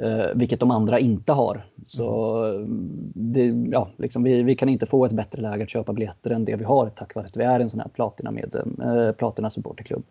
[0.02, 1.66] Eh, vilket de andra inte har.
[1.86, 5.92] Så mm, det, ja, liksom vi, vi kan inte få ett bättre läge att köpa
[5.92, 8.54] biljetter än det vi har tack vare att vi är en sån här platina, med,
[8.54, 10.02] eh, platina supporterklubb.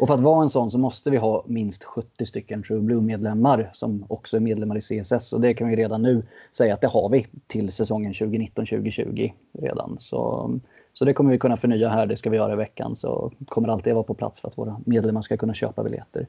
[0.00, 3.70] Och för att vara en sån så måste vi ha minst 70 stycken True Blue-medlemmar
[3.72, 5.32] som också är medlemmar i CSS.
[5.32, 9.96] Och det kan vi redan nu säga att det har vi till säsongen 2019-2020 redan.
[9.98, 10.60] Så, mm,
[10.98, 12.96] så det kommer vi kunna förnya här, det ska vi göra i veckan.
[12.96, 16.26] Så kommer alltid vara på plats för att våra medlemmar ska kunna köpa biljetter.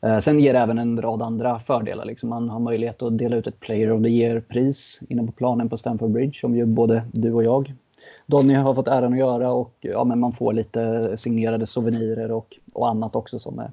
[0.00, 2.04] Eh, sen ger det även en rad andra fördelar.
[2.04, 5.68] Liksom man har möjlighet att dela ut ett Player of the Year-pris inne på planen
[5.68, 7.74] på Stamford Bridge som ju både du och jag
[8.26, 12.56] Donny har fått äran att göra och ja, men man får lite signerade souvenirer och,
[12.72, 13.70] och annat också som är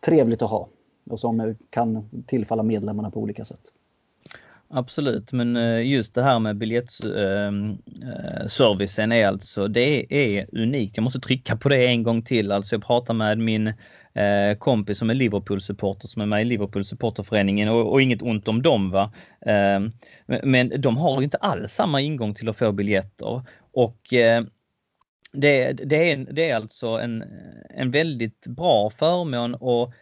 [0.00, 0.68] trevligt att ha
[1.10, 3.72] och som kan tillfalla medlemmarna på olika sätt.
[4.70, 10.96] Absolut, men eh, just det här med biljettservicen eh, eh, är alltså, det är unikt.
[10.96, 12.52] Jag måste trycka på det en gång till.
[12.52, 13.72] Alltså jag pratar med min
[14.58, 18.90] kompis som är Liverpool-supporter som är med i Liverpool-supporterföreningen och, och, inget ont om dem.
[18.90, 19.12] Va?
[19.46, 19.92] Ehm,
[20.26, 23.42] men de har inte alls samma ingång till att få biljetter.
[23.72, 23.98] Och
[25.32, 27.24] det, det, är, det är alltså en,
[27.70, 29.92] en väldigt bra förmån och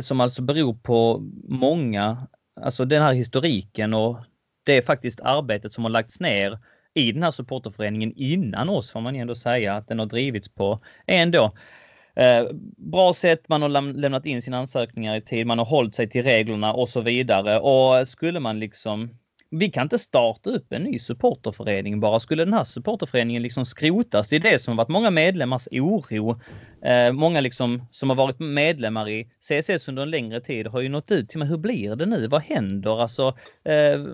[0.00, 2.26] som alltså beror på många,
[2.60, 4.18] alltså den här historiken och
[4.64, 6.58] det är faktiskt arbetet som har lagts ner
[6.94, 10.80] i den här supporterföreningen innan oss får man ändå säga att den har drivits på
[11.06, 11.52] ändå
[12.16, 16.08] Eh, bra sätt, man har lämnat in sina ansökningar i tid, man har hållit sig
[16.08, 17.60] till reglerna och så vidare.
[17.60, 19.18] Och skulle man liksom
[19.58, 22.20] vi kan inte starta upp en ny supporterförening bara.
[22.20, 26.40] Skulle den här supporterföreningen liksom skrotas, det är det som har varit många medlemmars oro.
[26.84, 30.88] Eh, många liksom som har varit medlemmar i CSS under en längre tid har ju
[30.88, 31.48] nått ut till mig.
[31.48, 32.26] Hur blir det nu?
[32.26, 33.02] Vad händer?
[33.02, 33.28] Alltså,
[33.64, 34.04] eh,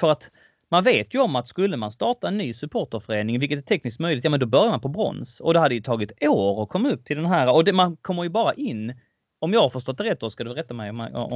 [0.00, 0.30] för att
[0.70, 4.24] man vet ju om att skulle man starta en ny supporterförening, vilket är tekniskt möjligt,
[4.24, 5.40] ja men då börjar man på brons.
[5.40, 7.54] Och det hade ju tagit år att komma upp till den här.
[7.54, 8.94] Och det, man kommer ju bara in,
[9.40, 10.90] om jag har förstått det rätt, då ska du rätta mig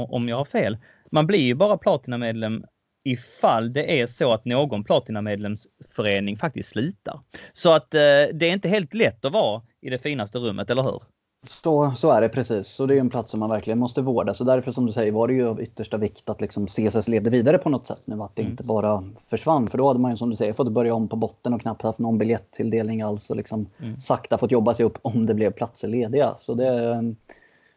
[0.09, 0.79] om jag har fel.
[1.11, 2.65] Man blir ju bara platinamedlem
[3.05, 7.21] ifall det är så att någon platinamedlemsförening faktiskt slutar.
[7.53, 8.01] Så att eh,
[8.35, 11.03] det är inte helt lätt att vara i det finaste rummet, eller hur?
[11.47, 12.67] Så, så är det precis.
[12.67, 14.35] Så det är en plats som man verkligen måste vårda.
[14.35, 17.31] Så därför som du säger var det ju av yttersta vikt att liksom CSS levde
[17.31, 18.23] vidare på något sätt nu.
[18.23, 18.51] Att det mm.
[18.51, 19.69] inte bara försvann.
[19.69, 21.83] För då hade man ju som du säger fått börja om på botten och knappt
[21.83, 23.31] haft någon biljettilldelning alls.
[23.31, 24.01] Och liksom mm.
[24.01, 26.35] sakta fått jobba sig upp om det blev platser lediga.
[26.37, 27.15] Så det är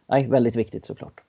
[0.08, 1.25] nej, väldigt viktigt såklart.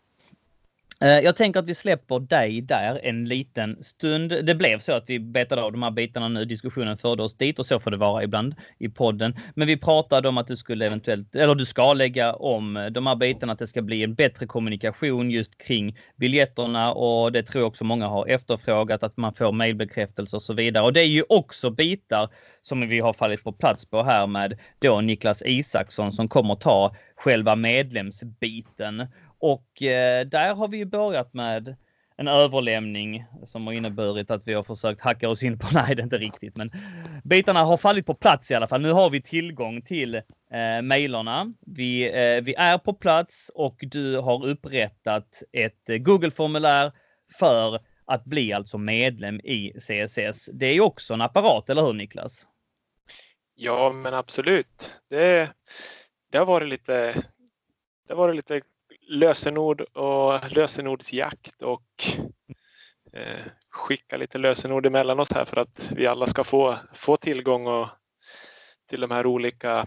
[1.01, 4.45] Eh, jag tänker att vi släpper dig där en liten stund.
[4.47, 6.45] Det blev så att vi betade av de här bitarna nu.
[6.45, 9.35] Diskussionen förde oss dit och så får det vara ibland i podden.
[9.55, 13.07] Men vi pratade om att du skulle eventuellt, eller du ska lägga om eh, de
[13.07, 17.61] här bitarna, att det ska bli en bättre kommunikation just kring biljetterna och det tror
[17.61, 20.85] jag också många har efterfrågat, att man får mejlbekräftelse och så vidare.
[20.85, 22.29] Och det är ju också bitar
[22.63, 26.95] som vi har fallit på plats på här med då Niklas Isaksson som kommer ta
[27.17, 29.07] själva medlemsbiten.
[29.39, 31.77] Och eh, där har vi ju börjat med
[32.17, 36.03] en överlämning som har inneburit att vi har försökt hacka oss in på, nej det
[36.03, 36.71] är inte riktigt, men
[37.25, 38.81] bitarna har fallit på plats i alla fall.
[38.81, 41.55] Nu har vi tillgång till eh, mejlerna.
[41.67, 46.93] Vi, eh, vi är på plats och du har upprättat ett eh, Google-formulär
[47.39, 50.51] för att bli alltså medlem i CSS.
[50.53, 52.47] Det är ju också en apparat, eller hur Niklas?
[53.55, 54.91] Ja, men absolut.
[55.11, 55.51] Det,
[56.31, 57.25] det har varit lite
[58.07, 58.61] det har varit lite
[59.07, 62.05] lösenord och lösenordsjakt och
[63.13, 67.67] eh, skicka lite lösenord emellan oss här för att vi alla ska få, få tillgång
[67.67, 67.89] och,
[68.87, 69.87] till de här olika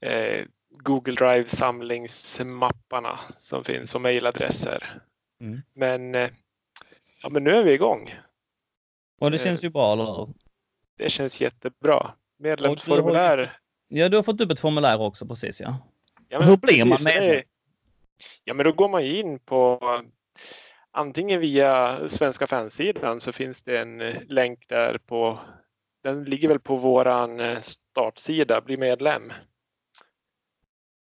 [0.00, 5.00] eh, Google Drive samlingsmapparna som finns och mejladresser.
[5.40, 5.62] Mm.
[5.74, 6.30] Men, eh,
[7.22, 8.14] ja, men nu är vi igång.
[9.20, 10.34] Och det känns ju bra, eller hur?
[10.96, 12.12] Det känns jättebra.
[12.38, 13.36] Medlemsformulär.
[13.88, 15.78] Du ja, du har fått upp ett formulär också, precis ja.
[16.28, 17.42] ja Hur blir man medlem?
[18.44, 19.80] Ja, men då går man in på
[20.90, 23.98] antingen via svenska fansidan så finns det en
[24.28, 25.38] länk där på
[26.06, 29.32] den ligger väl på våran eh, startsida, bli medlem.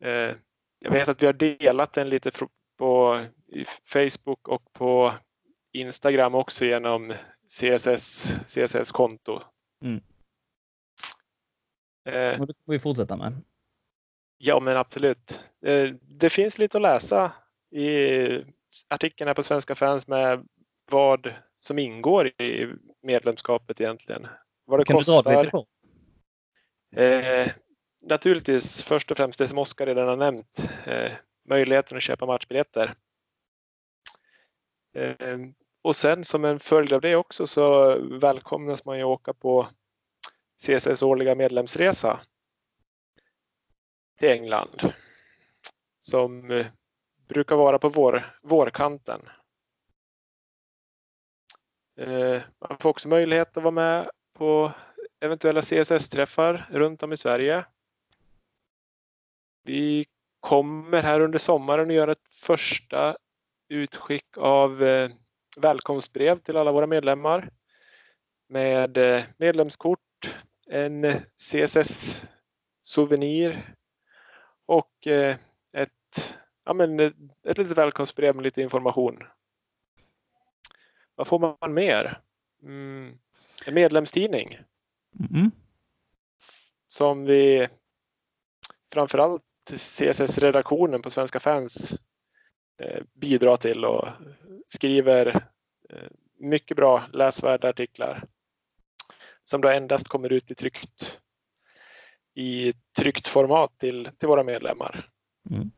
[0.04, 0.36] Eh,
[0.78, 2.30] jag vet att vi har delat den lite
[2.78, 3.24] på
[3.84, 5.14] Facebook och på
[5.72, 7.14] Instagram också genom
[7.48, 9.40] CSS, CSS-konto.
[9.82, 10.02] Mm.
[12.08, 13.42] Eh, det får vi fortsätta med.
[14.38, 15.40] Ja, men absolut.
[15.64, 17.32] Eh, det finns lite att läsa
[17.70, 18.44] i
[18.88, 20.48] artikeln här på Svenska fans med
[20.90, 24.26] vad som ingår i medlemskapet egentligen.
[24.64, 25.22] Vad det kan kostar.
[25.22, 25.68] du dra lite kort?
[26.96, 27.50] Eh,
[28.02, 30.70] naturligtvis först och främst det som Oskar redan har nämnt.
[30.86, 31.12] Eh,
[31.48, 32.94] möjligheten att köpa matchbiljetter.
[34.96, 35.38] Eh,
[35.82, 39.68] och sen som en följd av det också så välkomnas man ju att åka på
[40.66, 42.20] CSS årliga medlemsresa
[44.18, 44.92] till England.
[46.08, 46.66] Som eh,
[47.28, 49.20] brukar vara på vår, vårkanten.
[51.96, 54.72] Eh, man får också möjlighet att vara med på
[55.20, 57.64] eventuella CSS-träffar runt om i Sverige.
[59.62, 60.06] Vi
[60.40, 63.16] kommer här under sommaren att göra ett första
[63.68, 65.10] utskick av eh,
[65.56, 67.50] välkomstbrev till alla våra medlemmar
[68.48, 68.98] med
[69.36, 70.36] medlemskort,
[70.66, 73.74] en CSS-souvenir
[74.66, 75.06] och
[76.64, 79.18] ja men ett litet välkomstbrev med lite information.
[81.14, 82.20] Vad får man mer?
[82.62, 83.18] Mm,
[83.66, 84.58] en medlemstidning.
[85.30, 85.50] Mm.
[86.86, 87.68] Som vi
[88.92, 91.92] framförallt CSS-redaktionen på Svenska fans
[92.78, 94.08] eh, bidrar till och
[94.66, 95.26] skriver
[95.90, 98.24] eh, mycket bra läsvärda artiklar.
[99.44, 101.20] Som då endast kommer ut i tryckt
[102.34, 105.08] i tryckt format till, till våra medlemmar.
[105.50, 105.70] Mm.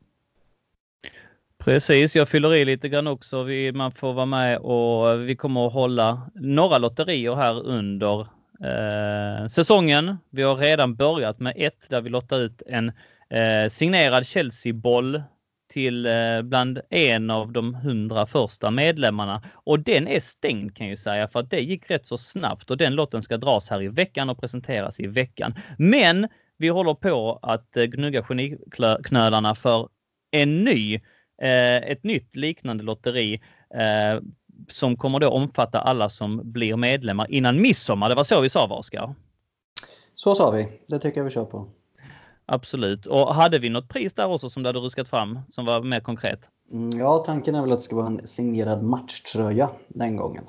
[1.67, 3.43] Precis, jag fyller i lite grann också.
[3.43, 8.19] Vi, man får vara med och vi kommer att hålla några lotterier här under
[8.63, 10.17] eh, säsongen.
[10.29, 12.91] Vi har redan börjat med ett där vi lottar ut en
[13.29, 15.23] eh, signerad Chelsea-boll
[15.73, 19.41] till eh, bland en av de hundra första medlemmarna.
[19.53, 22.71] Och den är stängd kan jag ju säga för att det gick rätt så snabbt
[22.71, 25.55] och den lotten ska dras här i veckan och presenteras i veckan.
[25.77, 26.27] Men
[26.57, 29.89] vi håller på att eh, gnugga geniknölarna för
[30.31, 31.01] en ny, eh,
[31.37, 33.41] ett nytt liknande lotteri
[33.73, 34.21] eh,
[34.67, 38.09] som kommer då omfatta alla som blir medlemmar innan midsommar.
[38.09, 39.15] Det var så vi sa, Oskar?
[40.15, 40.67] Så sa vi.
[40.87, 41.67] Det tycker jag vi kör på.
[42.45, 43.05] Absolut.
[43.05, 45.99] Och hade vi något pris där också som du hade ruskat fram som var mer
[45.99, 46.39] konkret?
[46.71, 50.43] Mm, ja, tanken är väl att det ska vara en signerad matchtröja den gången.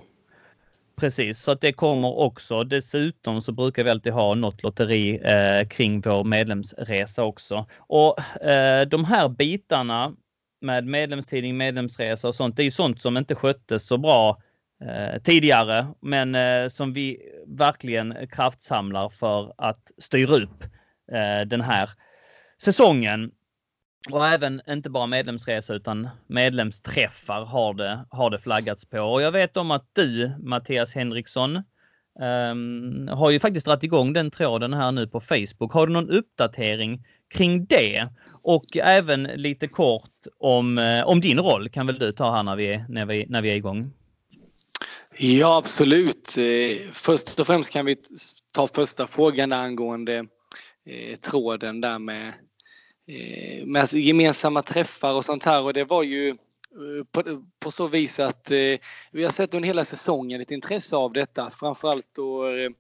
[0.97, 2.65] Precis, så att det kommer också.
[2.65, 7.67] Dessutom så brukar vi alltid ha något lotteri eh, kring vår medlemsresa också.
[7.77, 10.13] Och eh, de här bitarna
[10.61, 14.43] med medlemstidning, medlemsresa och sånt, det är sånt som inte sköttes så bra
[14.85, 20.63] eh, tidigare, men eh, som vi verkligen kraftsamlar för att styra upp
[21.13, 21.91] eh, den här
[22.63, 23.31] säsongen.
[24.11, 29.01] Och även inte bara medlemsresa utan medlemsträffar har det, har det flaggats på.
[29.01, 31.63] Och jag vet om att du, Mattias Henriksson,
[32.21, 35.73] um, har ju faktiskt dragit igång den tråden här nu på Facebook.
[35.73, 38.09] Har du någon uppdatering kring det?
[38.49, 42.57] Och även lite kort om, eh, om din roll kan väl du ta här när
[42.57, 43.93] vi, är, när vi, när vi är igång?
[45.19, 46.39] Ja, absolut.
[46.39, 47.97] Eh, först och främst kan vi
[48.53, 50.17] ta första frågan angående
[50.87, 52.33] eh, tråden där med
[53.11, 56.37] Eh, med gemensamma träffar och sånt här och det var ju
[57.13, 57.23] på,
[57.61, 58.79] på så vis att eh,
[59.13, 61.51] vi har sett under hela säsongen ett intresse av detta.
[61.51, 62.71] Framförallt då eh,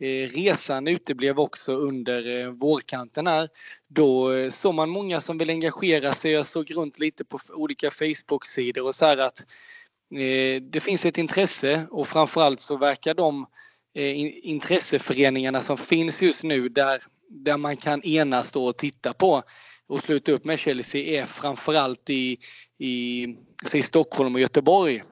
[0.00, 3.48] Eh, resan uteblev också under eh, vårkanten här.
[3.88, 6.32] Då eh, såg man många som vill engagera sig.
[6.32, 9.44] Jag såg runt lite på olika Facebook-sidor och så här att
[10.70, 13.46] det finns ett intresse och framförallt så verkar de
[14.42, 19.42] intresseföreningarna som finns just nu där, där man kan enas då och titta på
[19.86, 22.38] och sluta upp med Chelsea är framförallt i,
[22.78, 23.26] i,
[23.74, 25.02] i Stockholm och Göteborg.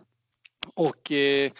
[0.74, 1.52] Och eh,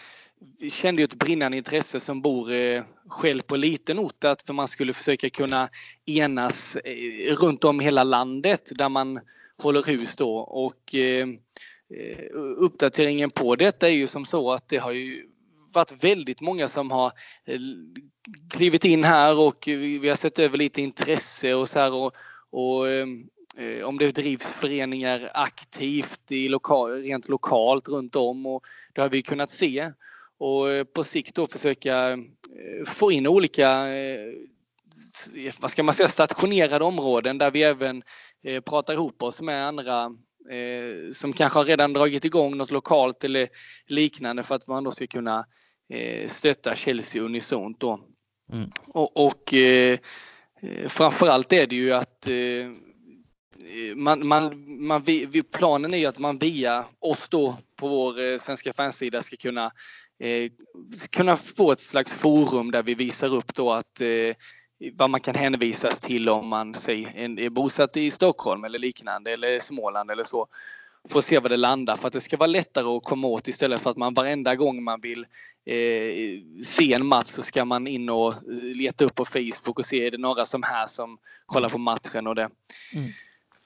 [0.59, 2.83] vi kände ju ett brinnande intresse som bor eh,
[3.13, 5.69] själv på liten ort att för man skulle försöka kunna
[6.05, 9.19] enas eh, runt om hela landet där man
[9.57, 11.27] håller hus då och eh,
[11.95, 12.25] eh,
[12.57, 15.29] uppdateringen på detta är ju som så att det har ju
[15.73, 17.11] varit väldigt många som har
[17.45, 17.59] eh,
[18.49, 22.13] klivit in här och vi har sett över lite intresse och så här och,
[22.49, 23.07] och eh,
[23.85, 28.63] om det drivs föreningar aktivt i lokal, rent lokalt runt om och
[28.93, 29.91] det har vi kunnat se.
[30.37, 32.17] Och på sikt då försöka
[32.85, 34.33] få in olika eh,
[35.59, 38.03] vad ska man säga, stationerade områden där vi även
[38.43, 40.05] eh, pratar ihop oss med andra
[40.51, 43.47] eh, som kanske har redan dragit igång något lokalt eller
[43.87, 45.45] liknande för att man då ska kunna
[46.27, 47.99] stötta Chelsea unisont då.
[48.51, 48.69] Mm.
[48.87, 49.53] Och, och
[50.63, 52.35] Eh, framförallt är det ju att eh,
[53.95, 55.03] man, man, man,
[55.57, 59.71] planen är ju att man via oss då på vår eh, svenska fansida ska kunna,
[60.19, 60.51] eh,
[61.09, 64.35] kunna få ett slags forum där vi visar upp då att eh,
[64.93, 69.59] vad man kan hänvisas till om man säg, är bosatt i Stockholm eller liknande eller
[69.59, 70.47] Småland eller så.
[71.09, 73.81] Får se vad det landar för att det ska vara lättare att komma åt istället
[73.81, 75.25] för att man varenda gång man vill
[75.65, 78.35] eh, se en match så ska man in och
[78.75, 82.27] leta upp på Facebook och se är det några som här som kollar på matchen
[82.27, 82.49] och det.
[82.95, 83.09] Mm.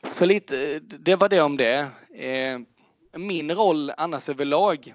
[0.08, 1.88] Så lite, det var det om det.
[2.16, 2.60] Eh,
[3.20, 4.94] min roll annars överlag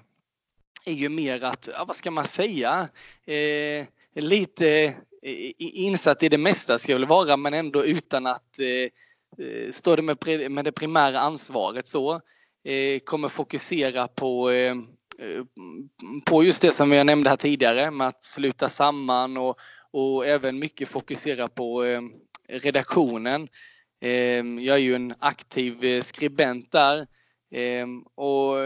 [0.85, 2.89] är ju mer att, ja, vad ska man säga,
[3.25, 4.67] eh, lite
[5.21, 9.71] eh, insatt i det mesta ska jag väl vara, men ändå utan att eh, eh
[9.71, 12.21] stå det med, med det primära ansvaret så.
[12.65, 14.75] Eh, kommer fokusera på, eh,
[15.19, 15.43] eh,
[16.25, 19.59] på just det som jag nämnde här tidigare med att sluta samman och,
[19.91, 22.01] och även mycket fokusera på eh,
[22.49, 23.47] redaktionen.
[24.01, 27.07] Eh, jag är ju en aktiv skribent där
[28.15, 28.57] och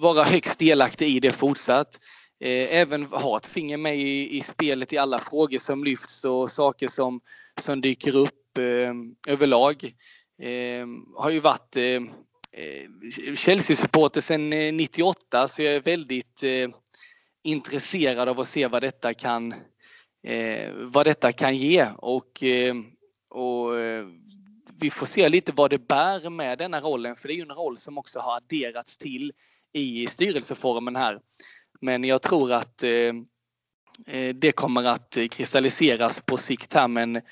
[0.00, 2.00] vara högst delaktig i det fortsatt.
[2.40, 6.50] Eh, även ha ett finger med i, i spelet i alla frågor som lyfts och
[6.50, 7.20] saker som,
[7.60, 8.94] som dyker upp eh,
[9.32, 9.94] överlag.
[10.42, 10.86] Eh,
[11.16, 12.02] har ju varit eh,
[12.52, 16.68] eh Chelsea-supporter sedan eh, 98 så jag är väldigt eh,
[17.42, 19.54] intresserad av att se vad detta kan,
[20.74, 22.42] vad detta kan ge och,
[23.30, 23.72] och
[24.78, 27.50] vi får se lite vad det bär med denna rollen för det är ju en
[27.50, 29.32] roll som också har adderats till
[29.76, 31.20] i styrelseformen här.
[31.80, 32.90] Men jag tror att eh,
[34.06, 37.22] eh, det kommer att kristalliseras på sikt här men eh,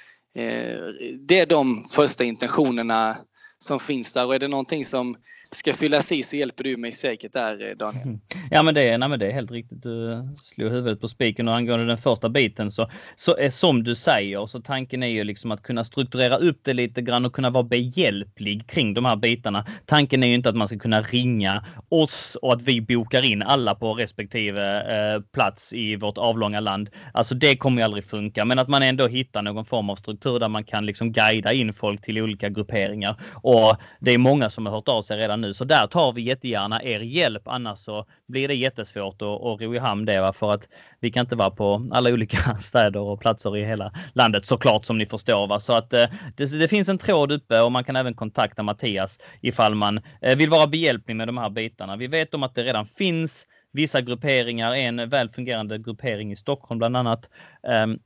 [1.18, 3.16] det är de första intentionerna
[3.59, 5.16] som finns där och är det någonting som
[5.55, 8.02] ska fyllas i så hjälper du mig säkert där eh, Daniel.
[8.02, 8.20] Mm.
[8.50, 9.82] Ja men det, nej, men det är helt riktigt.
[9.82, 13.94] Du slog huvudet på spiken och angående den första biten så, så är som du
[13.94, 17.50] säger så tanken är ju liksom att kunna strukturera upp det lite grann och kunna
[17.50, 19.66] vara behjälplig kring de här bitarna.
[19.86, 23.42] Tanken är ju inte att man ska kunna ringa oss och att vi bokar in
[23.42, 26.90] alla på respektive eh, plats i vårt avlånga land.
[27.12, 30.38] Alltså det kommer ju aldrig funka, men att man ändå hittar någon form av struktur
[30.38, 33.20] där man kan liksom guida in folk till olika grupperingar.
[33.32, 35.55] Och det är många som har hört av sig redan nu.
[35.55, 37.49] Så där tar vi jättegärna er hjälp.
[37.49, 40.20] Annars så blir det jättesvårt att, att ro i hamn det.
[40.20, 40.32] Va?
[40.32, 40.68] För att
[41.01, 44.99] vi kan inte vara på alla olika städer och platser i hela landet såklart som
[44.99, 45.47] ni förstår.
[45.47, 45.61] Va?
[45.61, 49.18] Så att eh, det, det finns en tråd uppe och man kan även kontakta Mattias
[49.40, 51.97] ifall man eh, vill vara behjälplig med de här bitarna.
[51.97, 56.78] Vi vet om att det redan finns vissa grupperingar, en väl fungerande gruppering i Stockholm
[56.78, 57.30] bland annat.
[57.68, 57.99] Ehm,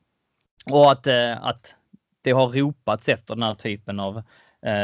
[0.70, 1.74] och att, eh, att
[2.22, 4.22] det har ropats efter den här typen av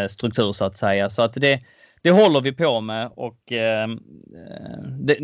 [0.08, 1.10] struktur så att säga.
[1.10, 1.60] Så att det,
[2.04, 5.18] det håller vi på med och eh, eh, det,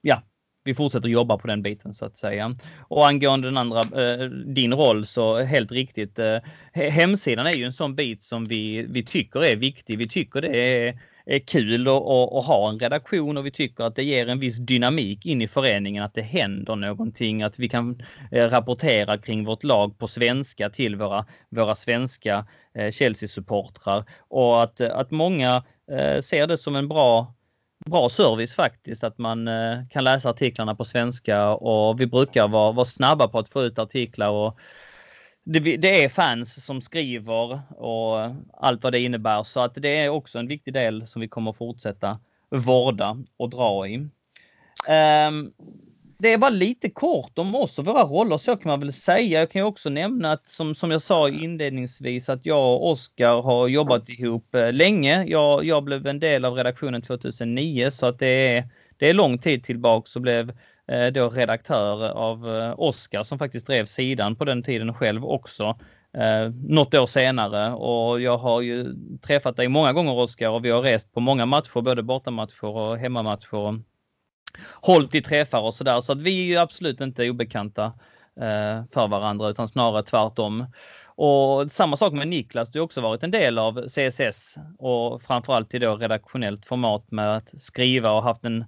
[0.00, 0.22] ja,
[0.64, 2.56] vi fortsätter jobba på den biten så att säga.
[2.78, 6.18] Och angående den andra, eh, din roll så helt riktigt.
[6.18, 6.38] Eh,
[6.72, 9.98] hemsidan är ju en sån bit som vi, vi tycker är viktig.
[9.98, 13.96] Vi tycker det är är kul att, att, ha en redaktion och vi tycker att
[13.96, 18.02] det ger en viss dynamik in i föreningen, att det händer någonting, att vi kan
[18.30, 24.80] eh, rapportera kring vårt lag på svenska till våra, våra svenska eh, Chelsea-supportrar och att,
[24.80, 27.34] att många Eh, ser det som en bra
[27.86, 32.72] bra service faktiskt att man eh, kan läsa artiklarna på svenska och vi brukar vara,
[32.72, 34.58] vara snabba på att få ut artiklar och
[35.44, 39.42] det, det, är fans som skriver och allt vad det innebär.
[39.42, 42.18] Så att det är också en viktig del som vi kommer fortsätta
[42.50, 43.96] vårda och dra i.
[44.88, 45.52] Um,
[46.22, 49.40] det är bara lite kort om oss och våra roller, så kan man väl säga.
[49.40, 53.42] Jag kan ju också nämna att som, som jag sa inledningsvis att jag och Oskar
[53.42, 55.24] har jobbat ihop eh, länge.
[55.24, 59.38] Jag, jag blev en del av redaktionen 2009 så att det är, det är lång
[59.38, 60.52] tid tillbaks och blev
[60.90, 65.64] Eh, då redaktör av eh, Oskar som faktiskt drev sidan på den tiden själv också.
[66.14, 70.70] Eh, något år senare och jag har ju träffat dig många gånger Oskar och vi
[70.70, 73.82] har rest på många matcher, både bortamatcher och hemmamatcher.
[74.80, 77.84] Hållit i träffar och sådär så att vi är ju absolut inte obekanta
[78.40, 80.66] eh, för varandra utan snarare tvärtom.
[81.22, 85.74] Och samma sak med Niklas, du har också varit en del av CSS och framförallt
[85.74, 88.64] i då redaktionellt format med att skriva och haft en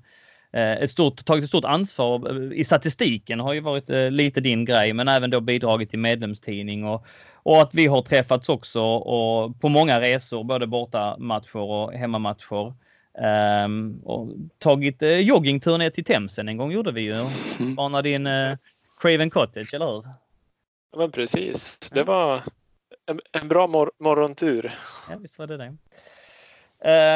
[0.52, 4.64] eh, ett stort, tagit ett stort ansvar i statistiken har ju varit eh, lite din
[4.64, 9.60] grej, men även då bidragit till medlemstidning och, och att vi har träffats också och
[9.60, 12.74] på många resor, både bortamatcher och hemmamatcher.
[13.14, 17.12] Um, och tagit uh, joggingtur ner till Themsen en gång gjorde vi ju.
[17.12, 17.72] Mm.
[17.72, 18.56] Spanade in uh,
[19.00, 20.04] Craven Cottage, eller hur?
[20.92, 21.78] Ja, men precis.
[21.78, 22.42] Det var
[23.06, 24.78] en, en bra mor morgontur.
[25.10, 25.76] Ja, visst var det det.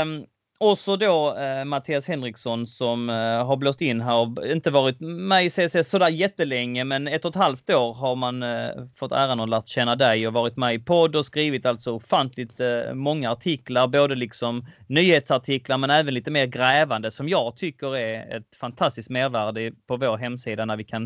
[0.02, 0.26] Um,
[0.60, 5.00] och så då eh, Mattias Henriksson som eh, har blåst in här och inte varit
[5.00, 9.12] med i CSS sådär jättelänge, men ett och ett halvt år har man eh, fått
[9.12, 12.94] äran att lärt känna dig och varit med i podd och skrivit alltså ofantligt eh,
[12.94, 18.56] många artiklar, både liksom nyhetsartiklar men även lite mer grävande som jag tycker är ett
[18.56, 21.04] fantastiskt mervärde på vår hemsida när vi kan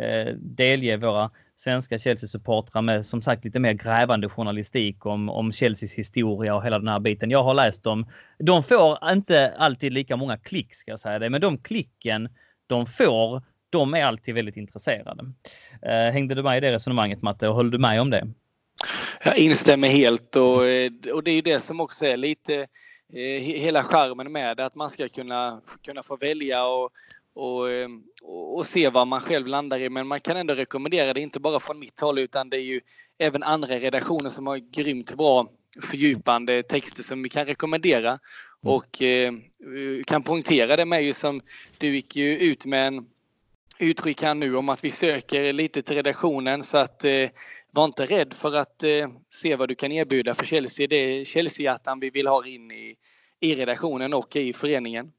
[0.00, 5.94] eh, delge våra svenska Chelsea-supportrar med som sagt lite mer grävande journalistik om, om Chelseas
[5.94, 7.30] historia och hela den här biten.
[7.30, 8.06] Jag har läst dem.
[8.38, 12.28] De får inte alltid lika många klick ska jag säga det, men de klicken
[12.66, 15.32] de får, de är alltid väldigt intresserade.
[15.82, 18.26] Eh, hängde du med i det resonemanget Matte och höll du med om det?
[19.24, 22.54] Jag instämmer helt och, eh, och det är ju det som också är lite
[23.12, 26.90] eh, hela charmen med det, att man ska kunna, kunna få välja och,
[27.38, 27.68] och,
[28.56, 29.90] och, se vad man själv landar i.
[29.90, 32.80] Men man kan ändå rekommendera det, inte bara från mitt håll utan det är ju
[33.18, 35.50] även andra redaktioner som har grymt bra
[35.82, 38.08] fördjupande texter som vi kan rekommendera.
[38.08, 38.18] Mm.
[38.60, 39.32] Och eh,
[40.06, 41.40] kan poängtera det med ju som
[41.78, 43.06] du gick ju ut med en
[43.78, 47.28] uttryck här nu om att vi söker lite till redaktionen så att eh,
[47.70, 50.86] var inte rädd för att eh, se vad du kan erbjuda för Chelsea.
[50.86, 52.96] Det är Chelsea-hjärtan vi vill ha in i,
[53.40, 55.12] i redaktionen och i föreningen.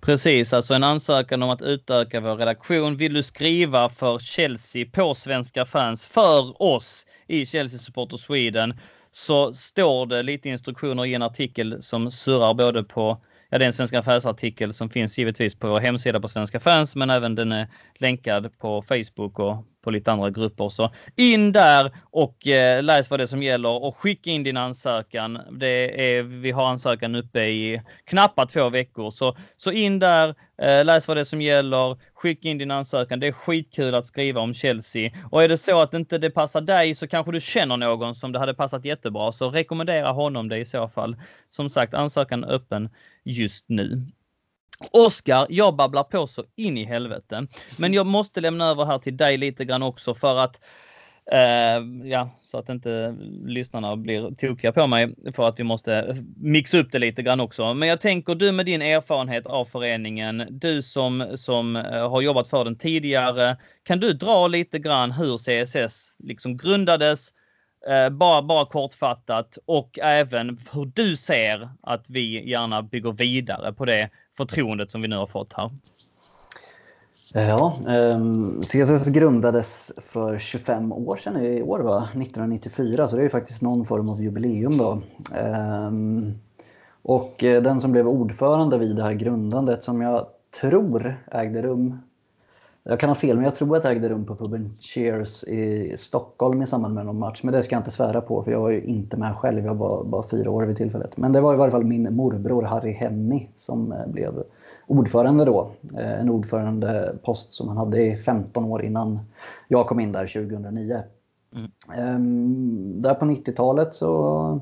[0.00, 2.96] Precis, alltså en ansökan om att utöka vår redaktion.
[2.96, 8.80] Vill du skriva för Chelsea på Svenska fans för oss i Chelsea Supporter Sweden
[9.10, 13.20] så står det lite instruktioner i en artikel som surrar både på
[13.50, 16.96] Ja, det är en Svenska fans-artikel som finns givetvis på vår hemsida på Svenska fans,
[16.96, 17.68] men även den är
[17.98, 20.68] länkad på Facebook och på lite andra grupper.
[20.68, 24.56] Så in där och eh, läs vad det är som gäller och skicka in din
[24.56, 25.38] ansökan.
[25.50, 30.84] Det är, vi har ansökan uppe i knappt två veckor, så, så in där, eh,
[30.84, 33.20] läs vad det är som gäller, skicka in din ansökan.
[33.20, 35.10] Det är skitkul att skriva om Chelsea.
[35.30, 38.32] Och är det så att inte det passar dig så kanske du känner någon som
[38.32, 41.16] det hade passat jättebra, så rekommendera honom det i så fall.
[41.50, 42.90] Som sagt, ansökan öppen
[43.24, 44.06] just nu.
[44.92, 47.46] Oskar, jag babblar på så in i helvete.
[47.78, 50.60] Men jag måste lämna över här till dig lite grann också för att
[51.32, 53.16] Uh, ja, så att inte
[53.46, 57.74] lyssnarna blir tokiga på mig för att vi måste mixa upp det lite grann också.
[57.74, 62.48] Men jag tänker du med din erfarenhet av föreningen, du som, som eh, har jobbat
[62.48, 67.28] för den tidigare, kan du dra lite grann hur CSS liksom grundades,
[67.88, 73.84] uh, bara, bara kortfattat och även hur du ser att vi gärna bygger vidare på
[73.84, 75.70] det förtroendet som vi nu har fått här?
[77.34, 82.08] Eh, ja, ehm, CSS grundades för 25 år sedan i år, va?
[82.12, 84.78] 1994, så det är ju faktiskt någon form av jubileum.
[84.78, 85.02] Då.
[85.34, 86.38] Ehm,
[87.02, 90.26] och eh, den som blev ordförande vid det här grundandet, som jag
[90.60, 91.98] tror ägde rum
[92.90, 95.94] jag kan ha fel, men jag tror att det ägde rum på puben Cheers i
[95.96, 97.40] Stockholm i samband med någon match.
[97.42, 99.64] Men det ska jag inte svära på, för jag var ju inte med själv.
[99.64, 101.16] Jag var bara fyra år vid tillfället.
[101.16, 104.42] Men det var i varje fall min morbror Harry Hemmi som eh, blev
[104.86, 105.70] ordförande då.
[105.96, 109.20] Eh, en ordförandepost som han hade i 15 år innan
[109.68, 111.02] jag kom in där 2009.
[111.54, 111.70] Mm.
[111.96, 114.60] Ehm, där på 90-talet så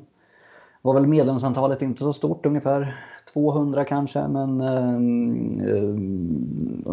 [0.83, 2.97] var väl medlemsantalet inte så stort, ungefär
[3.37, 4.99] 200 kanske, men eh,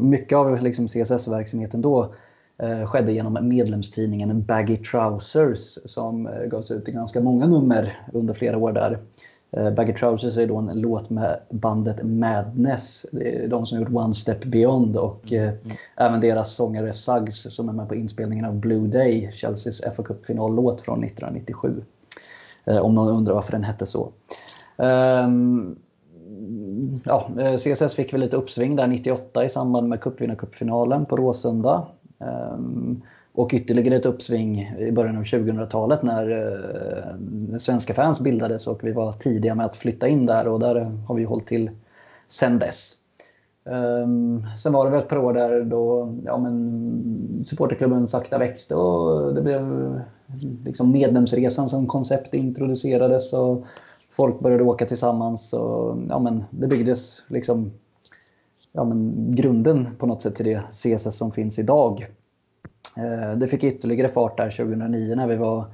[0.02, 2.14] mycket av liksom CSS-verksamheten då
[2.58, 8.34] eh, skedde genom medlemstidningen Baggy Trousers som eh, gavs ut i ganska många nummer under
[8.34, 9.00] flera år där.
[9.52, 13.06] Eh, Baggy Trousers är då en låt med bandet Madness.
[13.12, 15.78] Det är de som gjort One Step Beyond och eh, mm.
[15.96, 20.82] även deras sångare Suggs som är med på inspelningen av Blue Day, Chelseas FA Cup-finallåt
[20.82, 21.84] från 1997.
[22.66, 24.12] Eh, om någon undrar varför den hette så.
[24.78, 25.76] Um,
[27.04, 31.88] ja, eh, CSS fick väl lite uppsving där 98 i samband med cupvinnarcupfinalen på Råsunda.
[32.20, 33.02] Ehm,
[33.34, 38.92] och ytterligare ett uppsving i början av 2000-talet eh, när Svenska fans bildades och vi
[38.92, 41.72] var tidiga med att flytta in där och där har vi hållit till
[42.30, 42.96] sen dess.
[43.66, 48.76] Um, sen var det väl ett par år där då ja, men, supporterklubben sakta växte
[48.76, 49.96] och det blev
[50.66, 53.66] liksom medlemsresan som koncept introducerades och
[54.14, 55.54] folk började åka tillsammans.
[55.54, 57.72] Och, ja, men, det byggdes liksom
[58.72, 62.08] ja, men, grunden på något sätt till det CSS som finns idag.
[62.98, 65.66] Eh, det fick ytterligare fart där 2009 när vi var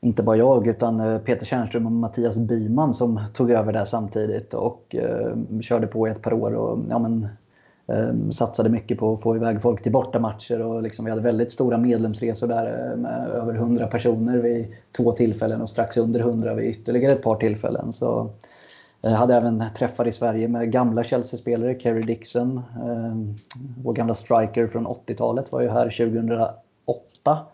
[0.00, 4.54] inte bara jag utan eh, Peter Tjärnström och Mattias Byman som tog över där samtidigt
[4.54, 7.28] och eh, körde på i ett par år och ja, men,
[7.92, 11.52] Ehm, satsade mycket på att få iväg folk till bortamatcher och liksom, vi hade väldigt
[11.52, 14.66] stora medlemsresor där eh, med över 100 personer vid
[14.96, 17.92] två tillfällen och strax under 100 vid ytterligare ett par tillfällen.
[17.92, 18.30] Så,
[19.00, 23.36] jag hade även träffar i Sverige med gamla Chelsea-spelare, Kerry Dixon, eh,
[23.82, 27.46] vår gamla striker från 80-talet var ju här 2008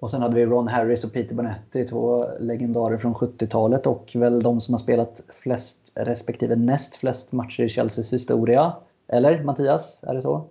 [0.00, 4.42] och sen hade vi Ron Harris och Peter Bonetti, två legendarer från 70-talet och väl
[4.42, 8.72] de som har spelat flest respektive näst flest matcher i Chelseas historia.
[9.08, 10.48] Eller Mattias, är det så?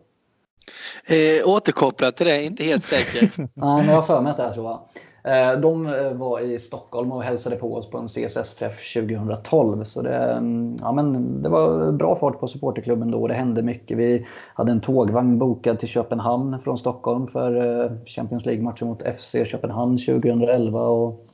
[1.06, 3.32] Eh, återkopplat till det, inte helt säker.
[3.38, 4.90] Nej, men jag har för mig att det är så.
[5.26, 9.84] Eh, de eh, var i Stockholm och hälsade på oss på en CSS-träff 2012.
[9.84, 13.28] Så det, mm, ja, men det var bra fart på supporterklubben då.
[13.28, 13.98] Det hände mycket.
[13.98, 19.36] Vi hade en tågvagn bokad till Köpenhamn från Stockholm för eh, Champions League-matchen mot FC
[19.46, 20.82] Köpenhamn 2011.
[20.88, 21.26] Och,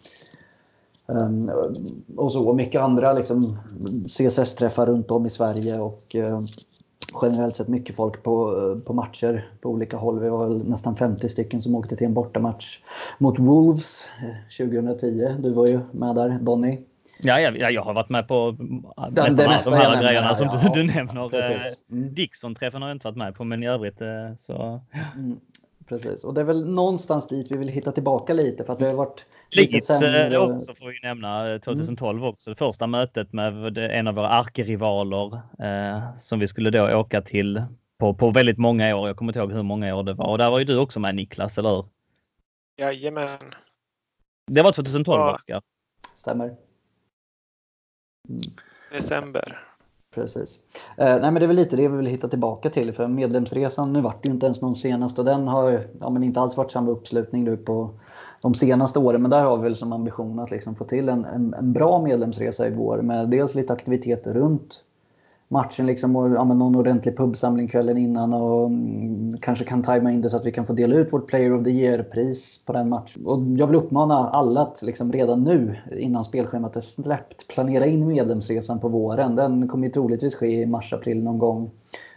[1.08, 1.52] ehm,
[2.18, 3.58] och så mycket andra liksom,
[4.06, 5.80] CSS-träffar runt om i Sverige.
[5.80, 6.16] och
[7.22, 8.56] generellt sett mycket folk på,
[8.86, 10.20] på matcher på olika håll.
[10.20, 12.80] Vi var väl nästan 50 stycken som åkte till en bortamatch
[13.18, 14.06] mot Wolves
[14.58, 15.24] 2010.
[15.24, 16.80] Eh, du var ju med där, Donny.
[17.24, 18.56] Ja, ja, jag har varit med på
[19.12, 21.52] nästan de, de här grejerna som ja, du, du nämner.
[21.52, 22.14] Eh, mm.
[22.14, 24.08] Dixon-träffen har jag inte varit med på, men i övrigt eh,
[24.38, 24.82] så...
[25.16, 25.40] Mm.
[25.92, 28.90] Precis, och det är väl någonstans dit vi vill hitta tillbaka lite för att det
[28.90, 32.30] har varit Leeds eh, också får vi nämna 2012 mm.
[32.30, 32.50] också.
[32.50, 37.64] Det första mötet med en av våra arkerivaler eh, som vi skulle då åka till
[38.00, 39.08] på, på väldigt många år.
[39.08, 41.00] Jag kommer inte ihåg hur många år det var och där var ju du också
[41.00, 41.86] med Niklas, eller hur?
[42.78, 43.54] Jajamän.
[44.52, 45.36] Det var 2012 ja.
[45.36, 45.62] Oskar.
[46.16, 46.46] Stämmer.
[48.30, 48.42] Mm.
[48.92, 49.71] December.
[50.16, 50.60] Precis.
[50.98, 52.94] Eh, nej, men det är väl lite det vi vill hitta tillbaka till.
[52.94, 56.40] För medlemsresan, nu vart det inte ens någon senast och den har ja, men inte
[56.40, 57.90] alls varit samma uppslutning nu på
[58.42, 59.22] de senaste åren.
[59.22, 62.02] Men där har vi väl som ambition att liksom få till en, en, en bra
[62.02, 64.84] medlemsresa i vår med dels lite aktiviteter runt
[65.52, 70.22] matchen liksom och ja, någon ordentlig pubsamling kvällen innan och mm, kanske kan tajma in
[70.22, 72.90] det så att vi kan få dela ut vårt Player of the Year-pris på den
[72.90, 73.26] matchen.
[73.26, 78.08] Och jag vill uppmana alla att liksom redan nu innan spelschemat är släppt planera in
[78.08, 79.36] medlemsresan på våren.
[79.36, 81.72] Den kommer ju troligtvis ske i mars-april någon gång.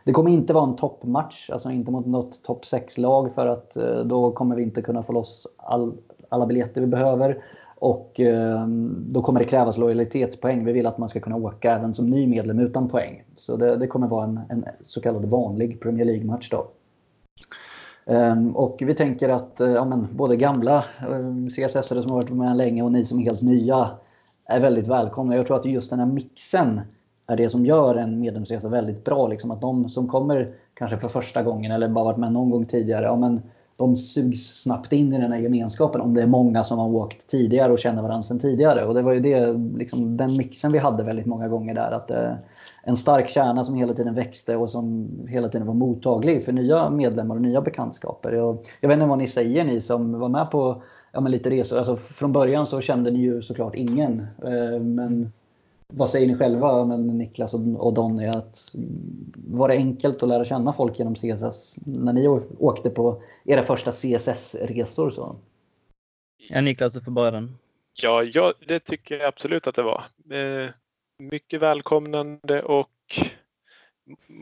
[0.04, 3.98] Det kommer inte vara en toppmatch, alltså inte mot något topp 6-lag för att eh,
[4.04, 5.94] då kommer vi inte kunna få loss all,
[6.28, 7.42] alla biljetter vi behöver.
[7.84, 8.66] Och eh,
[9.06, 10.64] då kommer det krävas lojalitetspoäng.
[10.64, 13.24] Vi vill att man ska kunna åka även som ny medlem utan poäng.
[13.36, 16.66] Så det, det kommer vara en, en, så kallad vanlig Premier League-match då.
[18.06, 22.30] Um, och vi tänker att eh, ja, men, både gamla eh, CSS som har varit
[22.30, 23.90] med länge och ni som är helt nya
[24.44, 25.36] är väldigt välkomna.
[25.36, 26.80] Jag tror att just den här mixen
[27.26, 29.28] är det som gör en medlemsresa väldigt bra.
[29.28, 32.64] Liksom att de som kommer kanske för första gången eller bara varit med någon gång
[32.64, 33.42] tidigare, ja, men
[33.76, 37.26] de sugs snabbt in i den här gemenskapen om det är många som har åkt
[37.26, 38.84] tidigare och känner varandra sedan tidigare.
[38.84, 41.90] Och det var ju det, liksom, den mixen vi hade väldigt många gånger där.
[41.90, 42.32] Att, eh,
[42.82, 46.90] en stark kärna som hela tiden växte och som hela tiden var mottaglig för nya
[46.90, 48.32] medlemmar och nya bekantskaper.
[48.32, 51.50] Jag, jag vet inte vad ni säger ni som var med på ja, men lite
[51.50, 51.78] resor.
[51.78, 54.26] Alltså, från början så kände ni ju såklart ingen.
[54.44, 55.32] Eh, men
[55.86, 58.74] vad säger ni själva, men Niklas och Donny, att
[59.34, 62.28] var det enkelt att lära känna folk genom CSS när ni
[62.58, 65.10] åkte på era första CSS-resor?
[65.10, 65.36] Så?
[66.48, 67.56] Ja, Niklas, du får börja den.
[68.02, 70.04] Ja, ja, det tycker jag absolut att det var.
[70.30, 70.70] Eh,
[71.18, 73.20] mycket välkomnande och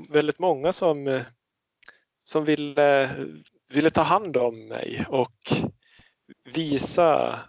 [0.09, 1.23] väldigt många som,
[2.25, 3.11] som ville,
[3.69, 5.53] ville ta hand om mig och
[6.55, 7.41] visa,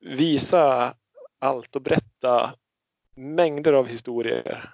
[0.00, 0.94] visa
[1.38, 2.54] allt och berätta
[3.20, 4.70] mängder av historier.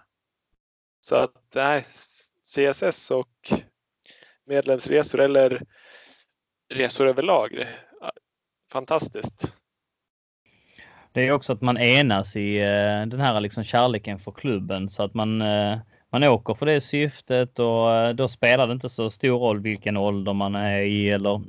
[1.01, 1.85] Så att nej,
[2.45, 3.53] CSS och
[4.47, 5.63] medlemsresor eller
[6.75, 7.67] resor överlag,
[8.73, 9.53] fantastiskt.
[11.13, 15.03] Det är också att man enas i eh, den här liksom kärleken för klubben så
[15.03, 15.79] att man, eh,
[16.13, 19.97] man åker för det syftet och eh, då spelar det inte så stor roll vilken
[19.97, 21.43] ålder man är i eller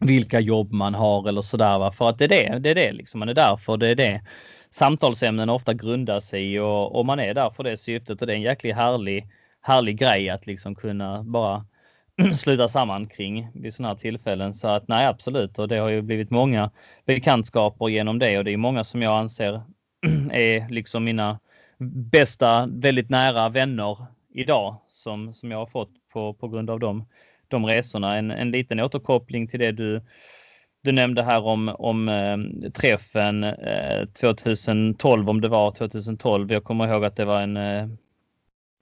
[0.00, 1.90] vilka jobb man har eller sådär.
[1.90, 3.18] För att det är det, det är det liksom.
[3.18, 4.22] Man är där för det är det
[4.70, 8.32] samtalsämnen ofta grundar sig i och, och man är där för det syftet och det
[8.32, 9.26] är en jäkligt härlig,
[9.60, 11.66] härlig grej att liksom kunna bara
[12.36, 14.54] sluta samman kring vid sådana här tillfällen.
[14.54, 15.58] Så att nej, absolut.
[15.58, 16.70] Och det har ju blivit många
[17.06, 19.62] bekantskaper genom det och det är många som jag anser
[20.32, 21.38] är liksom mina
[22.12, 27.06] bästa, väldigt nära vänner idag som, som jag har fått på, på grund av de,
[27.48, 28.16] de resorna.
[28.16, 30.02] En, en liten återkoppling till det du
[30.82, 36.52] du nämnde här om, om eh, träffen eh, 2012, om det var 2012.
[36.52, 37.88] Jag kommer ihåg att det var en, eh,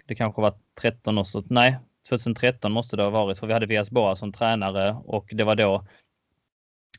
[0.07, 1.79] det kanske var 13 år så, nej,
[2.09, 5.57] 2013 måste det ha varit, för vi hade Vias Boa som tränare och det var
[5.57, 5.87] då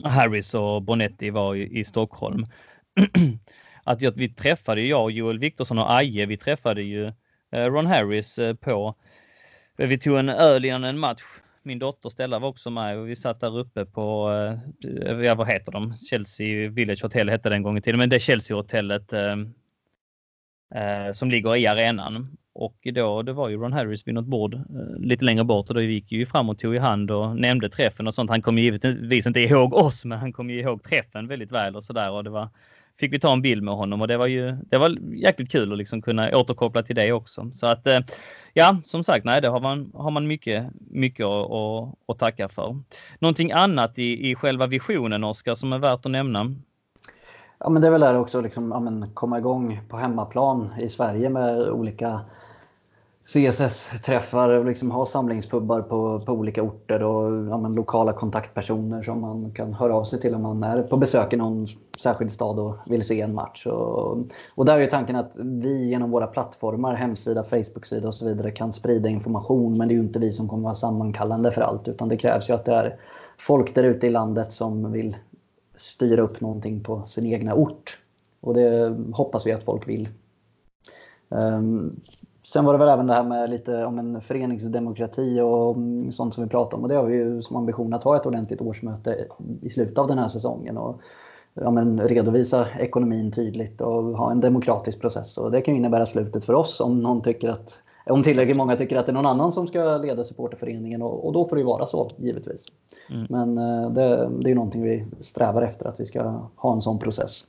[0.04, 2.46] Harris och Bonetti var i, i Stockholm.
[3.84, 7.06] att vi träffade, jag och Joel Viktorsson och Aje, vi träffade ju
[7.52, 8.96] eh, Ron Harris eh, på,
[9.78, 11.22] vi tog en öl innan en match
[11.64, 14.32] min dotter Stella var också med och vi satt där uppe på,
[14.84, 15.96] eh, ja, vad heter de?
[15.96, 19.36] Chelsea Village Hotel hette det en gång i tiden, men det är Chelsea-hotellet eh,
[20.76, 22.38] eh, som ligger i arenan.
[22.54, 24.62] Och då, det var ju Ron Harris vid något bord eh,
[25.00, 28.08] lite längre bort och då gick ju fram och tog i hand och nämnde träffen
[28.08, 28.30] och sånt.
[28.30, 31.84] Han kom givetvis inte ihåg oss, men han kom ju ihåg träffen väldigt väl och
[31.84, 32.50] sådär och det var
[33.00, 35.72] fick vi ta en bild med honom och det var ju det var jäkligt kul
[35.72, 37.50] att liksom kunna återkoppla till det också.
[37.52, 38.00] Så att eh,
[38.54, 42.50] ja, som sagt, nej, det har man, har man mycket, mycket att, att, att tacka
[42.50, 42.78] för.
[43.20, 46.56] Någonting annat i, i själva visionen, Oskar, som är värt att nämna?
[47.60, 50.90] Ja, men det är väl där också liksom, ja, men, komma igång på hemmaplan i
[50.90, 52.22] Sverige med olika
[53.26, 59.22] CSS-träffar och liksom ha samlingspubbar på, på olika orter och ja, men, lokala kontaktpersoner som
[59.22, 61.68] man kan höra av sig till om man är på besök i någon
[62.00, 63.66] särskild stad och vill se en match.
[63.66, 64.18] Och,
[64.56, 68.74] och där är tanken att vi genom våra plattformar, hemsida, Facebook-sida och så vidare kan
[68.74, 69.78] sprida information.
[69.78, 72.50] Men det är ju inte vi som kommer vara sammankallande för allt utan det krävs
[72.50, 73.00] ju att det är
[73.38, 75.18] folk där ute i landet som vill
[75.76, 78.00] styra upp någonting på sin egna ort.
[78.42, 80.10] Och det hoppas vi att folk vill.
[81.30, 82.02] Um,
[82.54, 85.76] sen var det väl även det här med lite om en föreningsdemokrati och
[86.14, 86.84] sånt som vi pratade om.
[86.84, 89.26] Och det har vi ju som ambition att ha ett ordentligt årsmöte
[89.62, 90.78] i slutet av den här säsongen.
[90.78, 91.02] Och
[91.54, 95.38] ja, men redovisa ekonomin tydligt och ha en demokratisk process.
[95.38, 98.98] Och det kan innebära slutet för oss om någon tycker att om tillräckligt många tycker
[98.98, 101.66] att det är någon annan som ska leda supporterföreningen och, och då får det ju
[101.66, 102.66] vara så givetvis.
[103.10, 103.26] Mm.
[103.30, 107.00] Men eh, det, det är någonting vi strävar efter att vi ska ha en sån
[107.00, 107.46] process.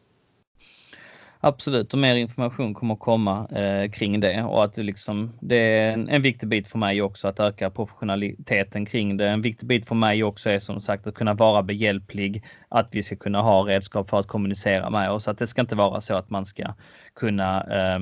[1.42, 5.92] Absolut, och mer information kommer komma eh, kring det och att det, liksom, det är
[5.92, 9.28] en, en, viktig bit för mig också att öka professionaliteten kring det.
[9.28, 13.02] En viktig bit för mig också är som sagt att kunna vara behjälplig, att vi
[13.02, 15.28] ska kunna ha redskap för att kommunicera med oss.
[15.28, 16.74] Att det ska inte vara så att man ska
[17.14, 18.00] kunna eh,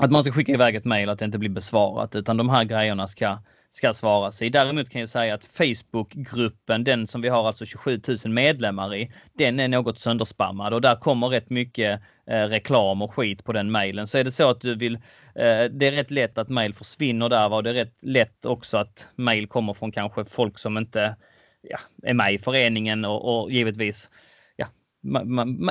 [0.00, 2.64] att man ska skicka iväg ett mejl att det inte blir besvarat utan de här
[2.64, 3.38] grejerna ska
[3.74, 4.50] ska svara sig.
[4.50, 9.12] Däremot kan jag säga att Facebookgruppen, den som vi har alltså 27 000 medlemmar i,
[9.32, 13.72] den är något sönderspammad och där kommer rätt mycket eh, reklam och skit på den
[13.72, 14.06] mejlen.
[14.06, 17.28] Så är det så att du vill, eh, det är rätt lätt att mejl försvinner
[17.28, 21.16] där och det är rätt lätt också att mejl kommer från kanske folk som inte
[21.62, 24.10] ja, är med i föreningen och, och givetvis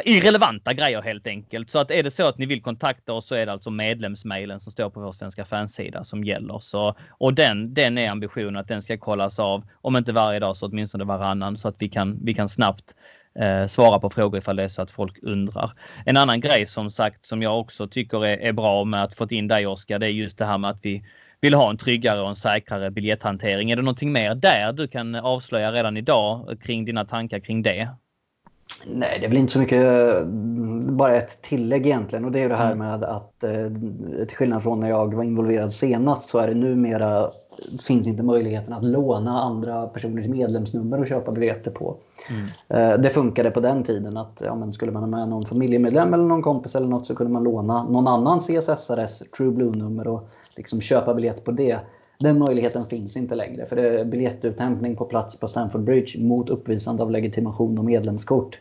[0.05, 1.69] irrelevanta grejer helt enkelt.
[1.69, 4.59] Så att är det så att ni vill kontakta oss så är det alltså medlemsmailen
[4.59, 6.59] som står på vår svenska fansida som gäller.
[6.59, 10.57] Så, och den, den är ambitionen att den ska kollas av, om inte varje dag
[10.57, 12.95] så åtminstone varannan så att vi kan, vi kan snabbt
[13.39, 15.71] eh, svara på frågor ifall det är så att folk undrar.
[16.05, 19.31] En annan grej som sagt som jag också tycker är, är bra med att fått
[19.31, 21.03] in dig Oskar, det är just det här med att vi
[21.41, 23.71] vill ha en tryggare och en säkrare biljetthantering.
[23.71, 27.89] Är det någonting mer där du kan avslöja redan idag kring dina tankar kring det?
[28.87, 29.83] Nej, det är väl inte så mycket.
[30.89, 32.25] Bara ett tillägg egentligen.
[32.25, 32.77] Och det är det här mm.
[32.77, 33.67] med att eh,
[34.27, 37.29] till skillnad från när jag var involverad senast så är det numera
[37.87, 41.97] finns inte möjligheten att låna andra personers medlemsnummer och köpa biljetter på.
[42.29, 42.93] Mm.
[42.93, 46.13] Eh, det funkade på den tiden att ja, men skulle man ha med någon familjemedlem
[46.13, 50.29] eller någon kompis eller något så kunde man låna någon annan CSSRs True Blue-nummer och
[50.57, 51.79] liksom köpa biljett på det.
[52.23, 56.49] Den möjligheten finns inte längre för det är biljettuthämtning på plats på Stamford Bridge mot
[56.49, 58.59] uppvisande av legitimation och medlemskort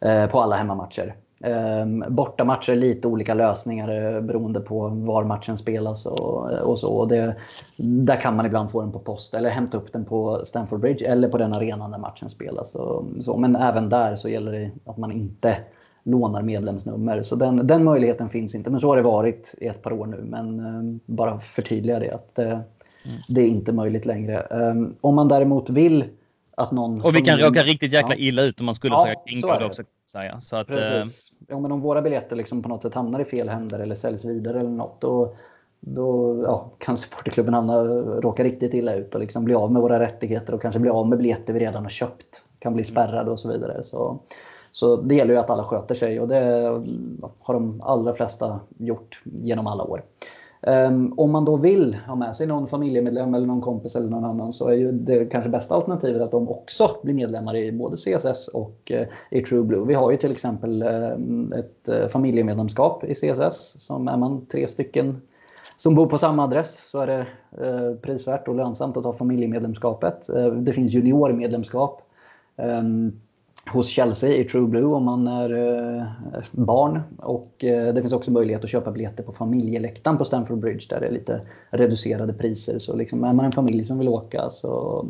[0.00, 1.14] eh, på alla hemmamatcher.
[1.40, 6.78] Ehm, bortamatcher är lite olika lösningar eh, beroende på var matchen spelas och, eh, och
[6.78, 6.94] så.
[6.94, 7.36] Och det,
[7.78, 11.06] där kan man ibland få den på post eller hämta upp den på Stamford Bridge
[11.06, 12.74] eller på den arenan där matchen spelas.
[12.74, 13.36] Och, så.
[13.36, 15.56] Men även där så gäller det att man inte
[16.02, 17.22] lånar medlemsnummer.
[17.22, 18.70] Så den, den möjligheten finns inte.
[18.70, 20.24] Men så har det varit i ett par år nu.
[20.24, 22.10] Men ehm, bara förtydliga det.
[22.10, 22.58] att eh,
[23.28, 24.46] det är inte möjligt längre.
[24.50, 26.04] Um, om man däremot vill
[26.56, 27.00] att någon...
[27.00, 28.20] Och vi kan råka riktigt jäkla ja.
[28.20, 29.82] illa ut om man skulle ja, säga kringkod också.
[30.06, 30.40] Säga.
[30.40, 31.32] Så att, Precis.
[31.48, 34.24] Ja, men om våra biljetter liksom på något sätt hamnar i fel händer eller säljs
[34.24, 35.00] vidare eller något.
[35.00, 35.34] Då,
[35.80, 37.82] då ja, kan supporterklubben hamna,
[38.20, 41.08] råka riktigt illa ut och liksom bli av med våra rättigheter och kanske bli av
[41.08, 42.42] med biljetter vi redan har köpt.
[42.58, 43.82] Kan bli spärrade och så vidare.
[43.82, 44.18] Så,
[44.72, 46.64] så det gäller ju att alla sköter sig och det
[47.40, 50.02] har de allra flesta gjort genom alla år.
[50.60, 54.24] Um, om man då vill ha med sig någon familjemedlem eller någon kompis eller någon
[54.24, 57.96] annan så är ju det kanske bästa alternativet att de också blir medlemmar i både
[57.96, 59.86] CSS och uh, i True Blue.
[59.86, 63.74] Vi har ju till exempel uh, ett uh, familjemedlemskap i CSS.
[63.78, 65.22] Som är man tre stycken
[65.76, 67.26] som bor på samma adress så är det
[68.02, 70.26] prisvärt och lönsamt att ha familjemedlemskapet.
[70.56, 72.02] det finns juniormedlemskap.
[72.56, 73.20] Um,
[73.70, 76.04] hos Chelsea i True Blue om man är eh,
[76.50, 77.00] barn.
[77.18, 81.00] Och eh, det finns också möjlighet att köpa biljetter på familjeläktaren på Stamford Bridge där
[81.00, 81.40] det är lite
[81.70, 82.78] reducerade priser.
[82.78, 85.04] Så liksom, är man en familj som vill åka så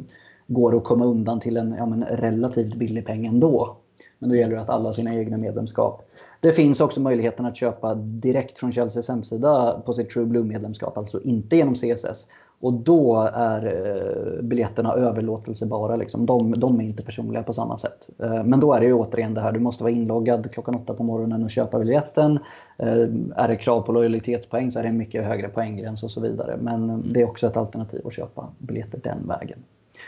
[0.46, 3.76] går det att komma undan till en ja, men relativt billig peng ändå.
[4.18, 6.08] Men då gäller det att alla har sina egna medlemskap.
[6.40, 11.22] Det finns också möjligheten att köpa direkt från Chelseas hemsida på sitt True Blue-medlemskap, alltså
[11.22, 12.26] inte genom CSS.
[12.60, 15.96] Och då är eh, biljetterna överlåtelsebara.
[15.96, 16.26] Liksom.
[16.26, 18.10] De, de, är inte personliga på samma sätt.
[18.22, 20.94] Eh, men då är det ju återigen det här, du måste vara inloggad klockan åtta
[20.94, 22.38] på morgonen och köpa biljetten.
[22.78, 26.20] Eh, är det krav på lojalitetspoäng så är det en mycket högre poänggräns och så
[26.20, 26.56] vidare.
[26.60, 29.58] Men det är också ett alternativ att köpa biljetter den vägen.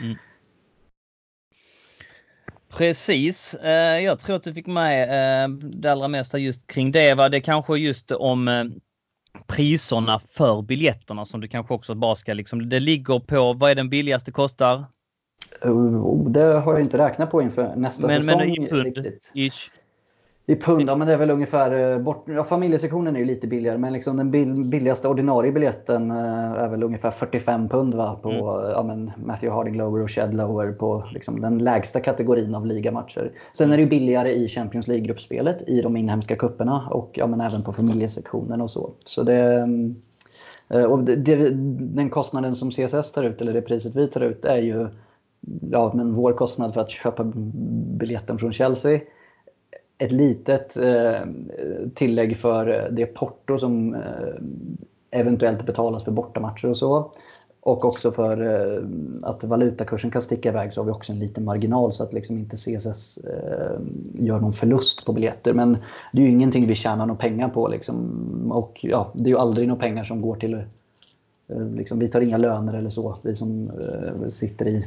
[0.01, 0.15] Mm.
[2.77, 3.53] Precis.
[3.53, 5.03] Eh, jag tror att du fick med
[5.43, 7.13] eh, det allra mesta just kring det.
[7.13, 7.29] Va?
[7.29, 8.63] Det kanske just om eh,
[9.47, 12.69] priserna för biljetterna som du kanske också bara ska liksom.
[12.69, 14.85] Det ligger på vad är den billigaste kostar?
[15.61, 18.39] Oh, det har jag inte räknat på inför nästa men, säsong.
[18.39, 19.69] Men i pund, ish.
[20.49, 21.93] I pund, ja men det är väl ungefär...
[21.93, 24.31] Eh, bort, ja, familjesektionen är ju lite billigare men liksom den
[24.69, 28.71] billigaste ordinarie biljetten eh, är väl ungefär 45 pund va, på mm.
[28.71, 33.31] ja, men Matthew Harding Lower och Shed Lower på liksom den lägsta kategorin av ligamatcher.
[33.53, 37.41] Sen är det ju billigare i Champions League-gruppspelet i de inhemska kupperna och ja, men
[37.41, 38.91] även på familjesektionen och så.
[39.05, 39.69] Så det...
[40.69, 41.49] Eh, och det,
[41.95, 44.87] den kostnaden som CSS tar ut, eller det priset vi tar ut, är ju
[45.71, 47.23] ja, men vår kostnad för att köpa
[47.99, 48.99] biljetten från Chelsea
[49.99, 51.21] ett litet eh,
[51.93, 53.99] tillägg för eh, det porto som eh,
[55.11, 57.11] eventuellt betalas för bortamatcher och så.
[57.61, 58.83] Och också för eh,
[59.21, 62.37] att valutakursen kan sticka iväg så har vi också en liten marginal så att liksom
[62.37, 63.79] inte CSS eh,
[64.13, 65.53] gör någon förlust på biljetter.
[65.53, 65.77] Men
[66.13, 67.67] det är ju ingenting vi tjänar några pengar på.
[67.67, 68.51] Liksom.
[68.51, 70.53] Och ja, det är ju aldrig några pengar som går till...
[70.53, 74.85] Eh, liksom, vi tar inga löner eller så, vi som eh, sitter i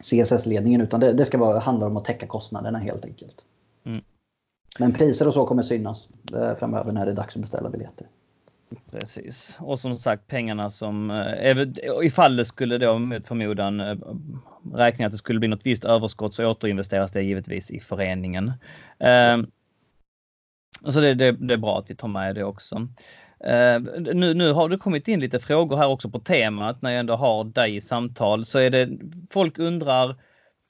[0.00, 0.80] CSS-ledningen.
[0.80, 3.44] Utan det, det ska vara, handla om att täcka kostnaderna helt enkelt.
[4.78, 8.06] Men priser och så kommer synas eh, framöver när det är dags att beställa biljetter.
[8.90, 9.56] Precis.
[9.60, 13.96] Och som sagt pengarna som eh, ifall det skulle då med förmodan eh,
[14.74, 18.52] räkna att det skulle bli något visst överskott så återinvesteras det givetvis i föreningen.
[18.98, 19.46] Ehm,
[20.84, 22.88] så det, det, det är bra att vi tar med det också.
[23.44, 27.00] Ehm, nu, nu har det kommit in lite frågor här också på temat när jag
[27.00, 28.88] ändå har dig i samtal så är det
[29.30, 30.16] folk undrar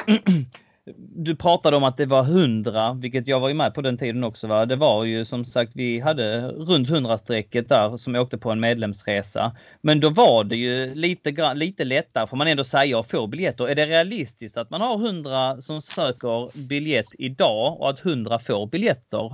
[0.96, 4.24] du pratade om att det var 100, vilket jag var ju med på den tiden
[4.24, 4.46] också.
[4.46, 4.66] Va?
[4.66, 9.56] Det var ju som sagt, vi hade runt 100-strecket där som åkte på en medlemsresa.
[9.80, 13.68] Men då var det ju lite, lite lättare får man ändå säga att få biljetter.
[13.68, 18.66] Är det realistiskt att man har 100 som söker biljett idag och att 100 får
[18.66, 19.32] biljetter?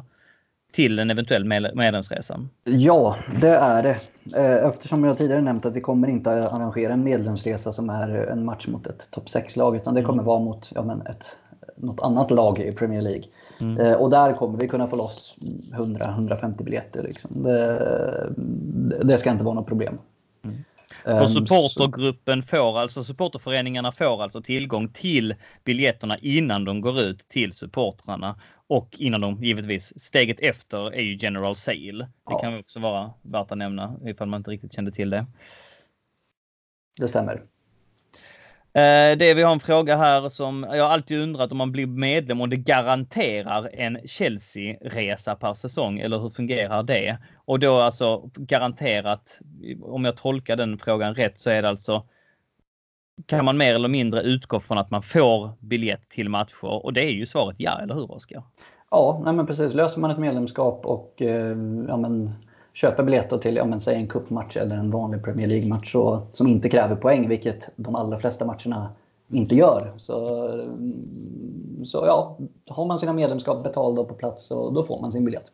[0.76, 1.44] till en eventuell
[1.74, 2.40] medlemsresa?
[2.64, 3.96] Ja, det är det.
[4.36, 8.08] Eh, eftersom jag tidigare nämnt att vi kommer inte att arrangera en medlemsresa som är
[8.08, 10.24] en match mot ett topp 6-lag, utan det kommer mm.
[10.24, 11.38] vara mot ja, men ett,
[11.76, 13.24] något annat lag i Premier League.
[13.60, 13.80] Mm.
[13.80, 15.36] Eh, och där kommer vi kunna få loss
[15.72, 17.02] 100-150 biljetter.
[17.02, 17.42] Liksom.
[17.42, 19.98] Det, det, ska inte vara något problem.
[20.44, 20.56] Mm.
[21.04, 27.28] För ehm, supportergruppen får alltså, supporterföreningarna får alltså tillgång till biljetterna innan de går ut
[27.28, 28.40] till supportrarna.
[28.68, 31.98] Och innan de givetvis, steget efter är ju General Sale.
[31.98, 32.38] Det ja.
[32.38, 35.26] kan också vara värt att nämna ifall man inte riktigt kände till det.
[37.00, 37.42] Det stämmer.
[38.76, 42.40] Eh, det vi har en fråga här som jag alltid undrat om man blir medlem
[42.40, 47.18] och det garanterar en Chelsea-resa per säsong eller hur fungerar det?
[47.44, 49.38] Och då alltså garanterat,
[49.82, 52.02] om jag tolkar den frågan rätt så är det alltså
[53.26, 57.04] kan man mer eller mindre utgå från att man får biljett till matcher och det
[57.04, 58.42] är ju svaret ja, eller hur Oskar?
[58.90, 59.74] Ja, nej men precis.
[59.74, 61.56] Löser man ett medlemskap och eh,
[61.88, 62.32] ja, men,
[62.76, 65.94] köper biljetter till ja, men, säg en cupmatch eller en vanlig Premier League-match
[66.30, 68.92] som inte kräver poäng, vilket de allra flesta matcherna
[69.28, 69.92] inte gör.
[69.96, 70.48] Så,
[71.84, 75.46] så ja, har man sina medlemskap betalda på plats så då får man sin biljett.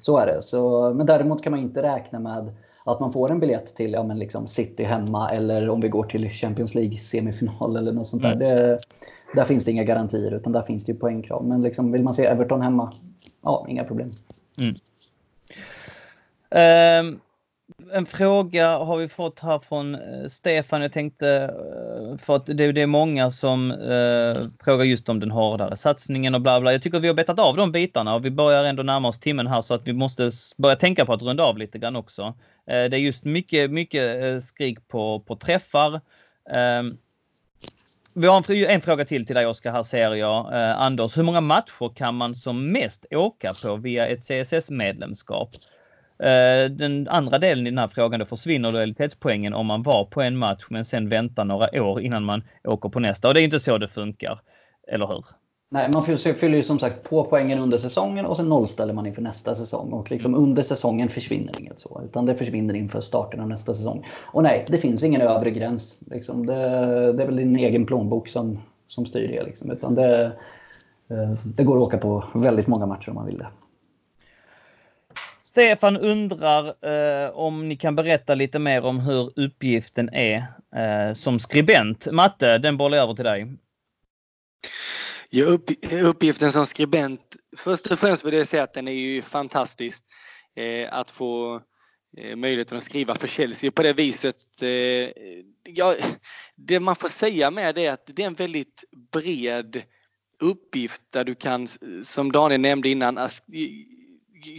[0.00, 0.42] Så är det.
[0.42, 2.54] Så, men däremot kan man inte räkna med
[2.84, 6.04] att man får en biljett till ja, men liksom City hemma eller om vi går
[6.04, 8.32] till Champions League semifinal eller något sånt där.
[8.32, 8.48] Mm.
[8.48, 8.78] Det,
[9.34, 11.44] där finns det inga garantier utan där finns det ju poängkrav.
[11.44, 12.92] Men liksom, vill man se Everton hemma,
[13.42, 14.10] ja, inga problem.
[14.58, 14.74] Mm.
[16.50, 17.20] Ehm,
[17.92, 20.82] en fråga har vi fått här från eh, Stefan.
[20.82, 25.30] Jag tänkte eh, för att det, det är många som eh, frågar just om den
[25.30, 26.72] hårdare satsningen och bla bla.
[26.72, 29.46] Jag tycker vi har betat av de bitarna och vi börjar ändå närma oss timmen
[29.46, 32.34] här så att vi måste börja tänka på att runda av lite grann också.
[32.66, 36.00] Det är just mycket, mycket skrik på, på träffar.
[36.50, 36.96] Ehm,
[38.14, 40.46] vi har en, en, fråga till till dig Oskar, här ser jag.
[40.76, 45.50] Anders, hur många matcher kan man som mest åka på via ett CSS-medlemskap?
[46.18, 50.22] Eh, den andra delen i den här frågan, då försvinner lojalitetspoängen om man var på
[50.22, 53.28] en match men sen väntar några år innan man åker på nästa.
[53.28, 54.40] Och det är inte så det funkar,
[54.88, 55.24] eller hur?
[55.68, 59.22] Nej, man fyller ju som sagt på poängen under säsongen och sen nollställer man inför
[59.22, 59.92] nästa säsong.
[59.92, 64.06] Och liksom under säsongen försvinner inget så, utan det försvinner inför starten av nästa säsong.
[64.22, 66.00] Och nej, det finns ingen övre gräns.
[66.10, 66.46] Liksom.
[66.46, 66.54] Det,
[67.12, 69.42] det, är väl din egen plånbok som, som styr det.
[69.42, 69.70] Liksom.
[69.70, 70.24] Utan det,
[71.10, 73.46] eh, det går att åka på väldigt många matcher om man vill det.
[75.56, 80.36] Stefan undrar eh, om ni kan berätta lite mer om hur uppgiften är
[80.76, 82.06] eh, som skribent.
[82.12, 83.46] Matte, den bollar jag över till dig.
[85.30, 85.70] Ja, upp,
[86.02, 87.20] uppgiften som skribent,
[87.56, 90.04] först och främst vill jag säga att den är ju fantastisk.
[90.56, 91.60] Eh, att få
[92.18, 94.62] eh, möjligheten att skriva för Chelsea på det viset.
[94.62, 94.68] Eh,
[95.64, 95.94] ja,
[96.56, 99.82] det man får säga med det är att det är en väldigt bred
[100.40, 101.68] uppgift där du kan,
[102.02, 103.18] som Daniel nämnde innan,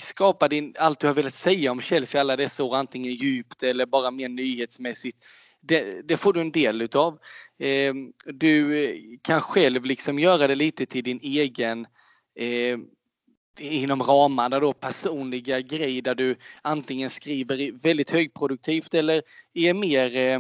[0.02, 3.86] skapa din, allt du har velat säga om Chelsea alla dessa år, antingen djupt eller
[3.86, 5.18] bara mer nyhetsmässigt.
[5.62, 7.20] Det, det får du en del utav.
[7.60, 7.94] Eh,
[8.26, 11.88] du eh, kan själv liksom göra det lite till din egen
[12.36, 12.78] eh,
[13.60, 19.22] inom ramarna då personliga grej där du antingen skriver väldigt högproduktivt eller
[19.54, 20.40] är mer eh,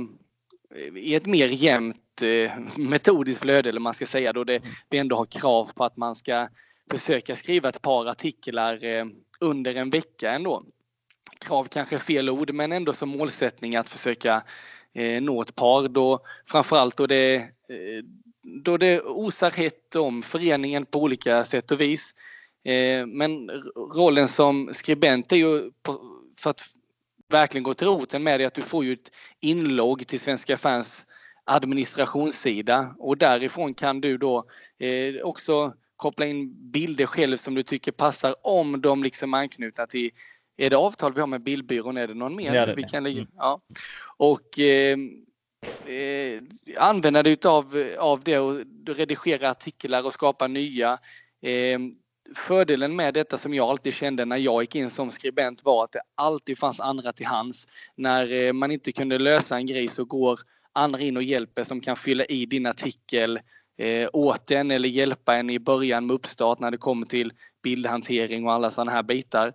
[0.95, 5.15] i ett mer jämnt eh, metodiskt flöde eller man ska säga då det, vi ändå
[5.15, 6.47] har krav på att man ska
[6.91, 9.05] försöka skriva ett par artiklar eh,
[9.39, 10.63] under en vecka ändå.
[11.39, 14.43] Krav kanske är fel ord men ändå som målsättning att försöka
[14.93, 18.03] eh, nå ett par då framförallt då det, eh,
[18.63, 22.15] då det osar hett om föreningen på olika sätt och vis.
[22.63, 23.49] Eh, men
[23.95, 25.99] rollen som skribent är ju på,
[26.39, 26.61] för att
[27.29, 31.07] verkligen gå till roten med det att du får ju ett inlogg till Svenska fans
[31.43, 34.45] administrationssida och därifrån kan du då
[34.79, 40.11] eh, också koppla in bilder själv som du tycker passar om de liksom anknutna till
[40.57, 41.97] är det avtal vi har med bildbyrån?
[41.97, 42.53] Är det någon mer?
[42.53, 43.19] Ja, det vi kan lägga?
[43.19, 43.31] Mm.
[43.37, 43.61] Ja.
[44.17, 44.97] Och eh,
[45.93, 46.41] eh,
[46.77, 50.99] använda dig av, av det och redigera artiklar och skapa nya.
[51.41, 51.79] Eh,
[52.35, 55.91] fördelen med detta som jag alltid kände när jag gick in som skribent var att
[55.91, 57.67] det alltid fanns andra till hands.
[57.95, 60.39] När eh, man inte kunde lösa en grej så går
[60.73, 63.39] andra in och hjälper som kan fylla i din artikel
[63.77, 67.31] eh, åt en eller hjälpa en i början med uppstart när det kommer till
[67.63, 69.53] bildhantering och alla sådana här bitar.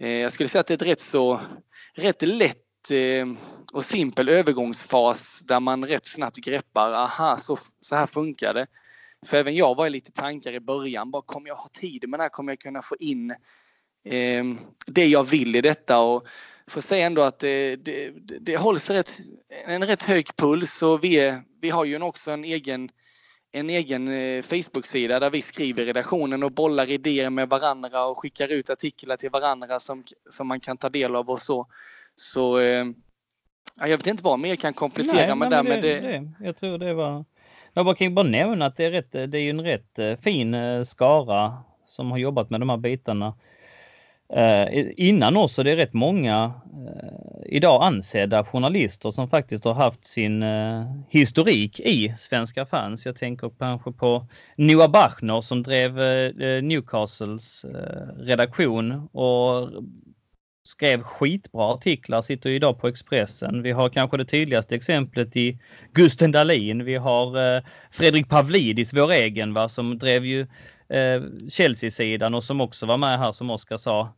[0.00, 1.40] Eh, jag skulle säga att det är ett rätt så
[1.94, 3.26] rätt lätt eh,
[3.72, 8.66] och simpel övergångsfas där man rätt snabbt greppar, aha så, så här funkar det.
[9.26, 12.24] För även jag var lite tankar i början, bara kommer jag ha tid med det
[12.24, 12.28] här?
[12.28, 13.30] Kommer jag kunna få in
[14.04, 14.44] eh,
[14.86, 15.98] det jag vill i detta?
[15.98, 16.26] Och
[16.66, 19.20] får säga ändå att det, det, det hålls rätt,
[19.66, 22.90] en rätt hög puls och vi, är, vi har ju också en egen
[23.56, 28.18] en egen eh, Facebook-sida där vi skriver i redaktionen och bollar idéer med varandra och
[28.18, 31.66] skickar ut artiklar till varandra som, som man kan ta del av och så.
[32.16, 32.84] Så eh,
[33.80, 35.62] jag vet inte vad mer jag kan komplettera med där.
[35.62, 37.24] men Men det, det, jag tror det var...
[37.72, 40.16] Jag bara kan bara nämna att det är, rätt, det är ju en rätt eh,
[40.16, 43.34] fin skara som har jobbat med de här bitarna
[44.32, 46.52] eh, innan oss och det är rätt många
[46.86, 53.06] eh, idag ansedda journalister som faktiskt har haft sin eh, historik i Svenska fans.
[53.06, 59.70] Jag tänker kanske på Noah Bachner som drev eh, eh Newcastles eh, redaktion och
[60.64, 63.62] skrev skitbra artiklar, sitter idag på Expressen.
[63.62, 65.58] Vi har kanske det tydligaste exemplet i
[65.92, 66.84] Gusten Dahlin.
[66.84, 70.46] Vi har eh, Fredrik Pavlidis, vår egen, va, som drev ju
[70.88, 74.12] eh, Chelsea-sidan och som också var med här som Oskar sa.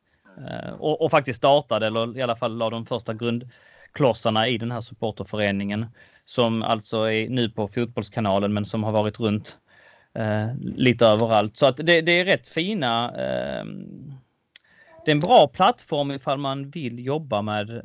[0.49, 4.71] Eh, och, och, faktiskt startade, eller i alla fall la de första grundklossarna i den
[4.71, 5.87] här supporterföreningen.
[6.25, 9.59] Som alltså är nu på Fotbollskanalen men som har varit runt
[10.15, 11.57] eh, lite överallt.
[11.57, 13.65] Så att det, det är rätt fina eh,
[15.07, 17.83] det är en bra plattform ifall man vill jobba med,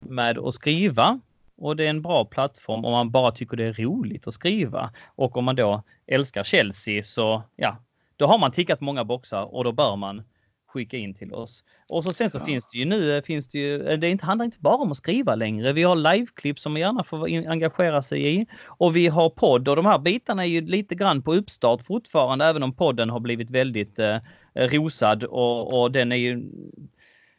[0.00, 1.20] med att skriva.
[1.56, 4.92] Och det är en bra plattform om man bara tycker det är roligt att skriva.
[5.14, 7.76] Och om man då älskar Chelsea så ja,
[8.22, 10.22] då har man tickat många boxar och då bör man
[10.68, 11.64] skicka in till oss.
[11.88, 12.44] Och så sen så ja.
[12.44, 15.72] finns det ju nu, finns det ju, det handlar inte bara om att skriva längre.
[15.72, 18.46] Vi har liveklipp som man gärna får engagera sig i.
[18.66, 22.44] Och vi har podd och de här bitarna är ju lite grann på uppstart fortfarande,
[22.44, 24.18] även om podden har blivit väldigt eh,
[24.54, 26.42] rosad och, och den är ju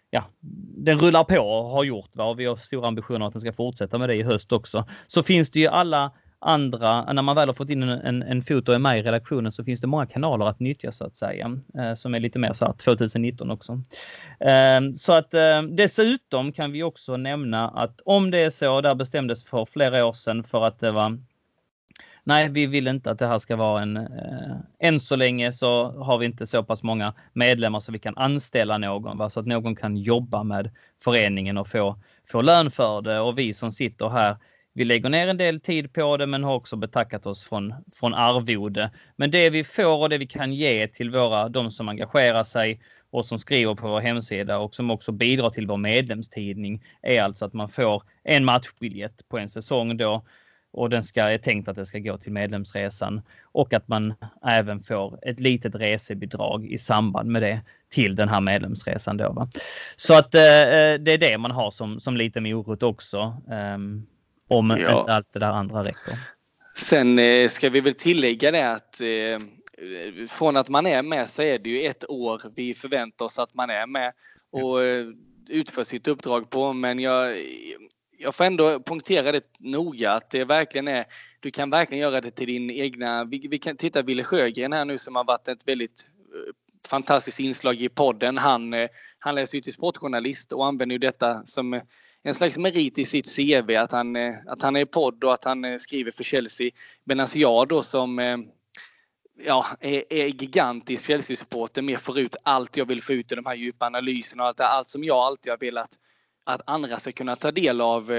[0.09, 0.23] ja,
[0.77, 2.25] den rullar på och har gjort va?
[2.25, 4.85] och vi har stora ambitioner att den ska fortsätta med det i höst också.
[5.07, 6.11] Så finns det ju alla
[6.43, 9.01] andra, när man väl har fått in en, en, en fot och är med i
[9.01, 11.57] redaktionen så finns det många kanaler att nyttja så att säga.
[11.77, 13.73] Eh, som är lite mer så här 2019 också.
[14.39, 18.95] Eh, så att eh, dessutom kan vi också nämna att om det är så, där
[18.95, 21.17] bestämdes för flera år sedan för att det var
[22.23, 23.97] nej, vi vill inte att det här ska vara en...
[23.97, 28.17] Eh, än så länge så har vi inte så pass många medlemmar så vi kan
[28.17, 29.29] anställa någon, va?
[29.29, 30.71] så att någon kan jobba med
[31.03, 33.19] föreningen och få, få lön för det.
[33.19, 34.37] Och vi som sitter här,
[34.73, 38.13] vi lägger ner en del tid på det, men har också betackat oss från, från
[38.13, 38.91] arvode.
[39.15, 42.81] Men det vi får och det vi kan ge till våra, de som engagerar sig
[43.11, 47.45] och som skriver på vår hemsida och som också bidrar till vår medlemstidning är alltså
[47.45, 50.25] att man får en matchbiljett på en säsong då
[50.73, 54.13] och den ska, är tänkt att det ska gå till medlemsresan och att man
[54.45, 59.17] även får ett litet resebidrag i samband med det till den här medlemsresan.
[59.17, 59.49] Då, va?
[59.95, 63.17] Så att eh, eh det är det man har som, som lite morot också.
[63.51, 63.77] Eh,
[64.47, 64.99] om ja.
[64.99, 66.17] inte allt det där andra räcker.
[66.75, 71.41] Sen eh, ska vi väl tillägga det att eh, från att man är med så
[71.41, 74.13] är det ju ett år vi förväntar oss att man är med
[74.51, 75.05] och eh,
[75.49, 76.73] utför sitt uppdrag på.
[76.73, 77.37] Men jag
[78.23, 81.05] jag får ändå punktera det noga att det verkligen är,
[81.39, 84.85] du kan verkligen göra det till din egna, vi, vi kan titta Wille Sjögren här
[84.85, 86.53] nu som har varit ett väldigt eh,
[86.89, 88.37] fantastiskt inslag i podden.
[88.37, 88.89] Han, eh,
[89.19, 91.81] han läser ju till sportjournalist och använder ju detta som
[92.23, 95.43] en slags merit i sitt CV att han, eh, att han är podd och att
[95.43, 96.71] han eh, skriver för Chelsea.
[97.03, 98.37] Medan jag då som eh,
[99.45, 103.45] ja, är, är gigantisk Chelsea-supporter mer får ut allt jag vill få ut i de
[103.45, 105.89] här djupa analyserna och allt, allt som jag alltid har velat
[106.43, 108.11] att andra ska kunna ta del av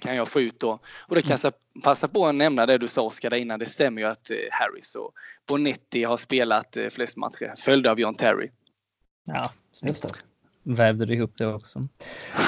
[0.00, 0.80] kan jag få ut då.
[0.98, 3.58] Och då kan jag passa på att nämna det du sa Oskar där innan.
[3.58, 5.12] Det stämmer ju att Harris och
[5.46, 8.50] Bonetti har spelat flest matcher följda av John Terry.
[9.24, 9.50] Ja,
[9.82, 10.35] just det
[10.66, 11.88] vävde du ihop det också.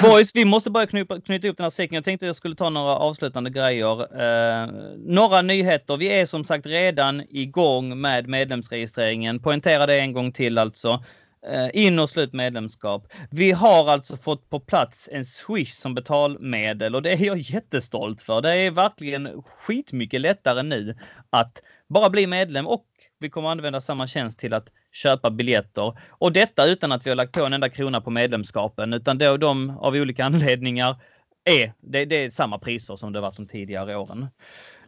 [0.03, 1.95] Boys, vi måste börja knyta, knyta ihop den här säcken.
[1.95, 4.21] Jag tänkte jag skulle ta några avslutande grejer.
[4.23, 5.97] Eh, några nyheter.
[5.97, 9.39] Vi är som sagt redan igång med medlemsregistreringen.
[9.39, 11.05] Poängtera det en gång till alltså.
[11.47, 13.07] Eh, in och slut medlemskap.
[13.31, 18.23] Vi har alltså fått på plats en Swish som betalmedel och det är jag jättestolt
[18.23, 18.41] för.
[18.41, 20.97] Det är verkligen skitmycket lättare nu
[21.31, 22.85] att bara bli medlem och
[23.19, 25.99] vi kommer använda samma tjänst till att köpa biljetter.
[26.09, 29.37] Och detta utan att vi har lagt på en enda krona på medlemskapen, utan då
[29.37, 30.97] de av olika anledningar
[31.45, 34.27] är, det, det är samma priser som det varit de tidigare åren.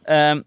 [0.07, 0.43] Ehm,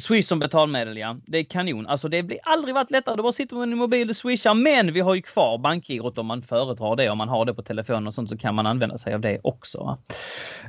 [0.00, 1.16] Swish som betalmedel, ja.
[1.26, 1.86] Det är kanon.
[1.86, 3.16] Alltså det blir aldrig varit lättare.
[3.16, 4.54] Du bara sitter med din mobil och swishar.
[4.54, 7.10] Men vi har ju kvar bankgirot om man föredrar det.
[7.10, 9.40] Om man har det på telefonen och sånt så kan man använda sig av det
[9.42, 9.98] också.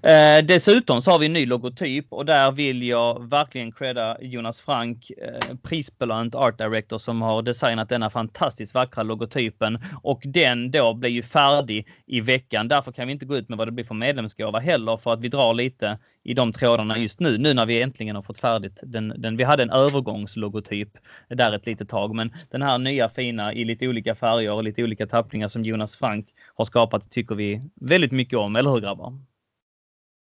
[0.03, 4.61] Eh, dessutom så har vi en ny logotyp och där vill jag verkligen credda Jonas
[4.61, 10.93] Frank, eh, prisbelönt art director som har designat denna fantastiskt vackra logotypen och den då
[10.93, 12.67] blir ju färdig i veckan.
[12.67, 15.21] Därför kan vi inte gå ut med vad det blir för medlemsgåva heller för att
[15.21, 18.79] vi drar lite i de trådarna just nu, nu när vi äntligen har fått färdigt
[18.83, 20.97] den den vi hade en övergångslogotyp
[21.29, 24.83] där ett litet tag, men den här nya fina i lite olika färger och lite
[24.83, 29.13] olika tappningar som Jonas Frank har skapat tycker vi väldigt mycket om, eller hur grabbar?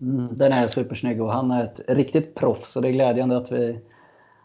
[0.01, 3.53] Mm, den är supersnygg och han är ett riktigt proffs och det är glädjande att
[3.53, 3.81] vi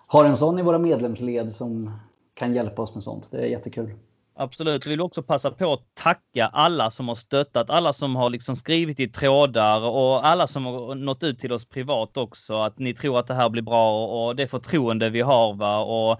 [0.07, 1.99] har en sån i våra medlemsled som
[2.33, 3.31] kan hjälpa oss med sånt.
[3.31, 3.93] Det är jättekul.
[4.41, 4.85] Absolut.
[4.85, 8.55] Jag vill också passa på att tacka alla som har stöttat, alla som har liksom
[8.55, 12.55] skrivit i trådar och alla som har nått ut till oss privat också.
[12.55, 15.53] Att ni tror att det här blir bra och det förtroende vi har.
[15.53, 15.77] Va?
[15.77, 16.11] Och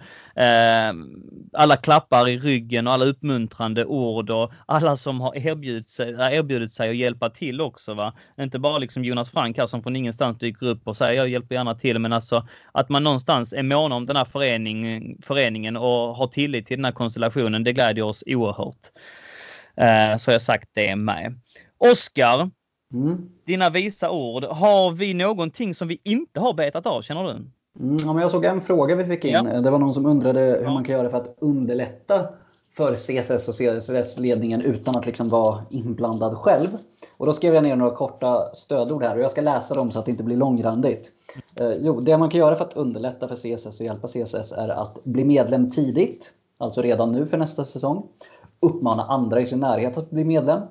[0.41, 0.93] eh,
[1.53, 6.33] alla klappar i ryggen och alla uppmuntrande ord och alla som har erbjudit sig, eh,
[6.33, 7.93] erbjudit sig att hjälpa till också.
[7.93, 8.13] Va?
[8.41, 11.55] Inte bara liksom Jonas Frank här som från ingenstans dyker upp och säger jag hjälper
[11.55, 16.15] gärna till, men alltså att man någonstans är mån om den här förening, föreningen och
[16.15, 17.63] har tillit till den här konstellationen.
[17.63, 18.91] Det glädjer oss oerhört.
[19.75, 21.39] Eh, så har jag sagt det med.
[21.77, 22.49] Oskar,
[22.93, 23.29] mm.
[23.45, 24.43] dina visa ord.
[24.43, 27.29] Har vi någonting som vi inte har betat av, känner du?
[27.29, 29.31] Mm, ja, men jag såg en fråga vi fick in.
[29.33, 29.61] Ja.
[29.61, 30.73] Det var någon som undrade hur ja.
[30.73, 32.29] man kan göra för att underlätta
[32.77, 36.67] för CSS och CSS-ledningen utan att liksom vara inblandad själv.
[37.17, 39.99] Och då skrev jag ner några korta stödord här och jag ska läsa dem så
[39.99, 41.11] att det inte blir långrandigt.
[41.55, 44.69] Eh, jo, det man kan göra för att underlätta för CSS och hjälpa CSS är
[44.69, 48.07] att bli medlem tidigt alltså redan nu för nästa säsong.
[48.59, 50.61] Uppmana andra i sin närhet att bli medlem.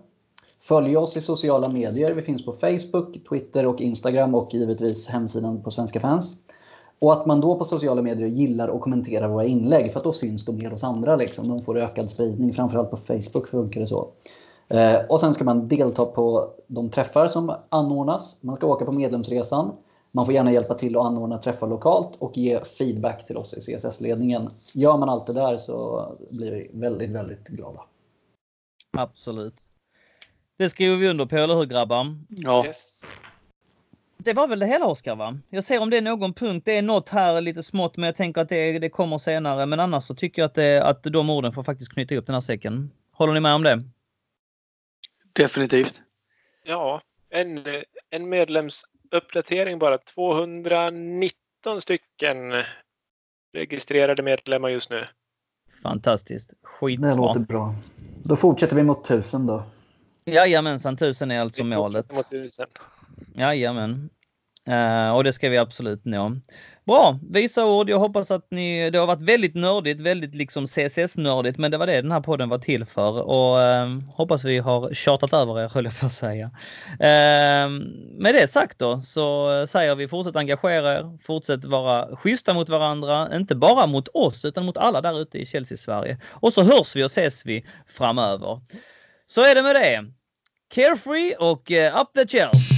[0.61, 2.15] Följ oss i sociala medier.
[2.15, 6.37] Vi finns på Facebook, Twitter och Instagram och givetvis hemsidan på Svenska fans.
[6.99, 10.13] Och att man då på sociala medier gillar och kommenterar våra inlägg för att då
[10.13, 11.17] syns de mer hos andra.
[11.17, 11.49] Liksom.
[11.49, 12.53] De får ökad spridning.
[12.53, 14.09] Framförallt på Facebook funkar det så.
[14.69, 18.37] Eh, och sen ska man delta på de träffar som anordnas.
[18.41, 19.73] Man ska åka på medlemsresan.
[20.13, 23.61] Man får gärna hjälpa till att anordna träffar lokalt och ge feedback till oss i
[23.61, 24.51] CSS-ledningen.
[24.75, 27.83] Gör man allt det där så blir vi väldigt, väldigt glada.
[28.91, 29.55] Absolut.
[30.57, 32.17] Det skriver vi under på, eller hur grabbar?
[32.29, 32.67] Ja.
[32.67, 33.05] Yes.
[34.17, 35.39] Det var väl det hela Oskar va?
[35.51, 38.17] Jag ser om det är någon punkt, det är något här lite smått men jag
[38.17, 39.67] tänker att det, det kommer senare.
[39.67, 42.35] Men annars så tycker jag att, det, att de orden får faktiskt knyta ihop den
[42.35, 42.91] här säcken.
[43.13, 43.83] Håller ni med om det?
[45.33, 46.01] Definitivt.
[46.65, 47.01] Ja,
[47.31, 47.67] en,
[48.11, 49.99] en medlems uppdatering bara.
[49.99, 51.33] 219
[51.81, 52.37] stycken
[53.53, 55.07] registrerade medlemmar just nu.
[55.83, 56.53] Fantastiskt.
[56.63, 57.11] Skitbra.
[57.11, 57.75] Det låter bra.
[58.25, 59.63] Då fortsätter vi mot 1000 då.
[60.25, 62.17] Jajamensan, 1000 är alltså vi målet.
[62.17, 62.67] Mot 1000.
[63.35, 64.11] Jajamän.
[64.69, 66.33] Uh, och det ska vi absolut nå.
[66.87, 67.91] Bra, visa ord.
[67.91, 71.87] Jag hoppas att ni, det har varit väldigt nördigt, väldigt liksom CSS-nördigt, men det var
[71.87, 75.69] det den här podden var till för och uh, hoppas vi har tjatat över er,
[75.69, 76.47] höll jag på att säga.
[76.93, 77.71] Uh,
[78.19, 83.37] med det sagt då så säger vi fortsätt engagera er, fortsätt vara schyssta mot varandra,
[83.37, 86.19] inte bara mot oss utan mot alla där ute i Chelsea-Sverige.
[86.29, 88.61] Och så hörs vi och ses vi framöver.
[89.27, 90.05] Så är det med det.
[90.75, 92.78] Carefree och uh, up the Chelsea!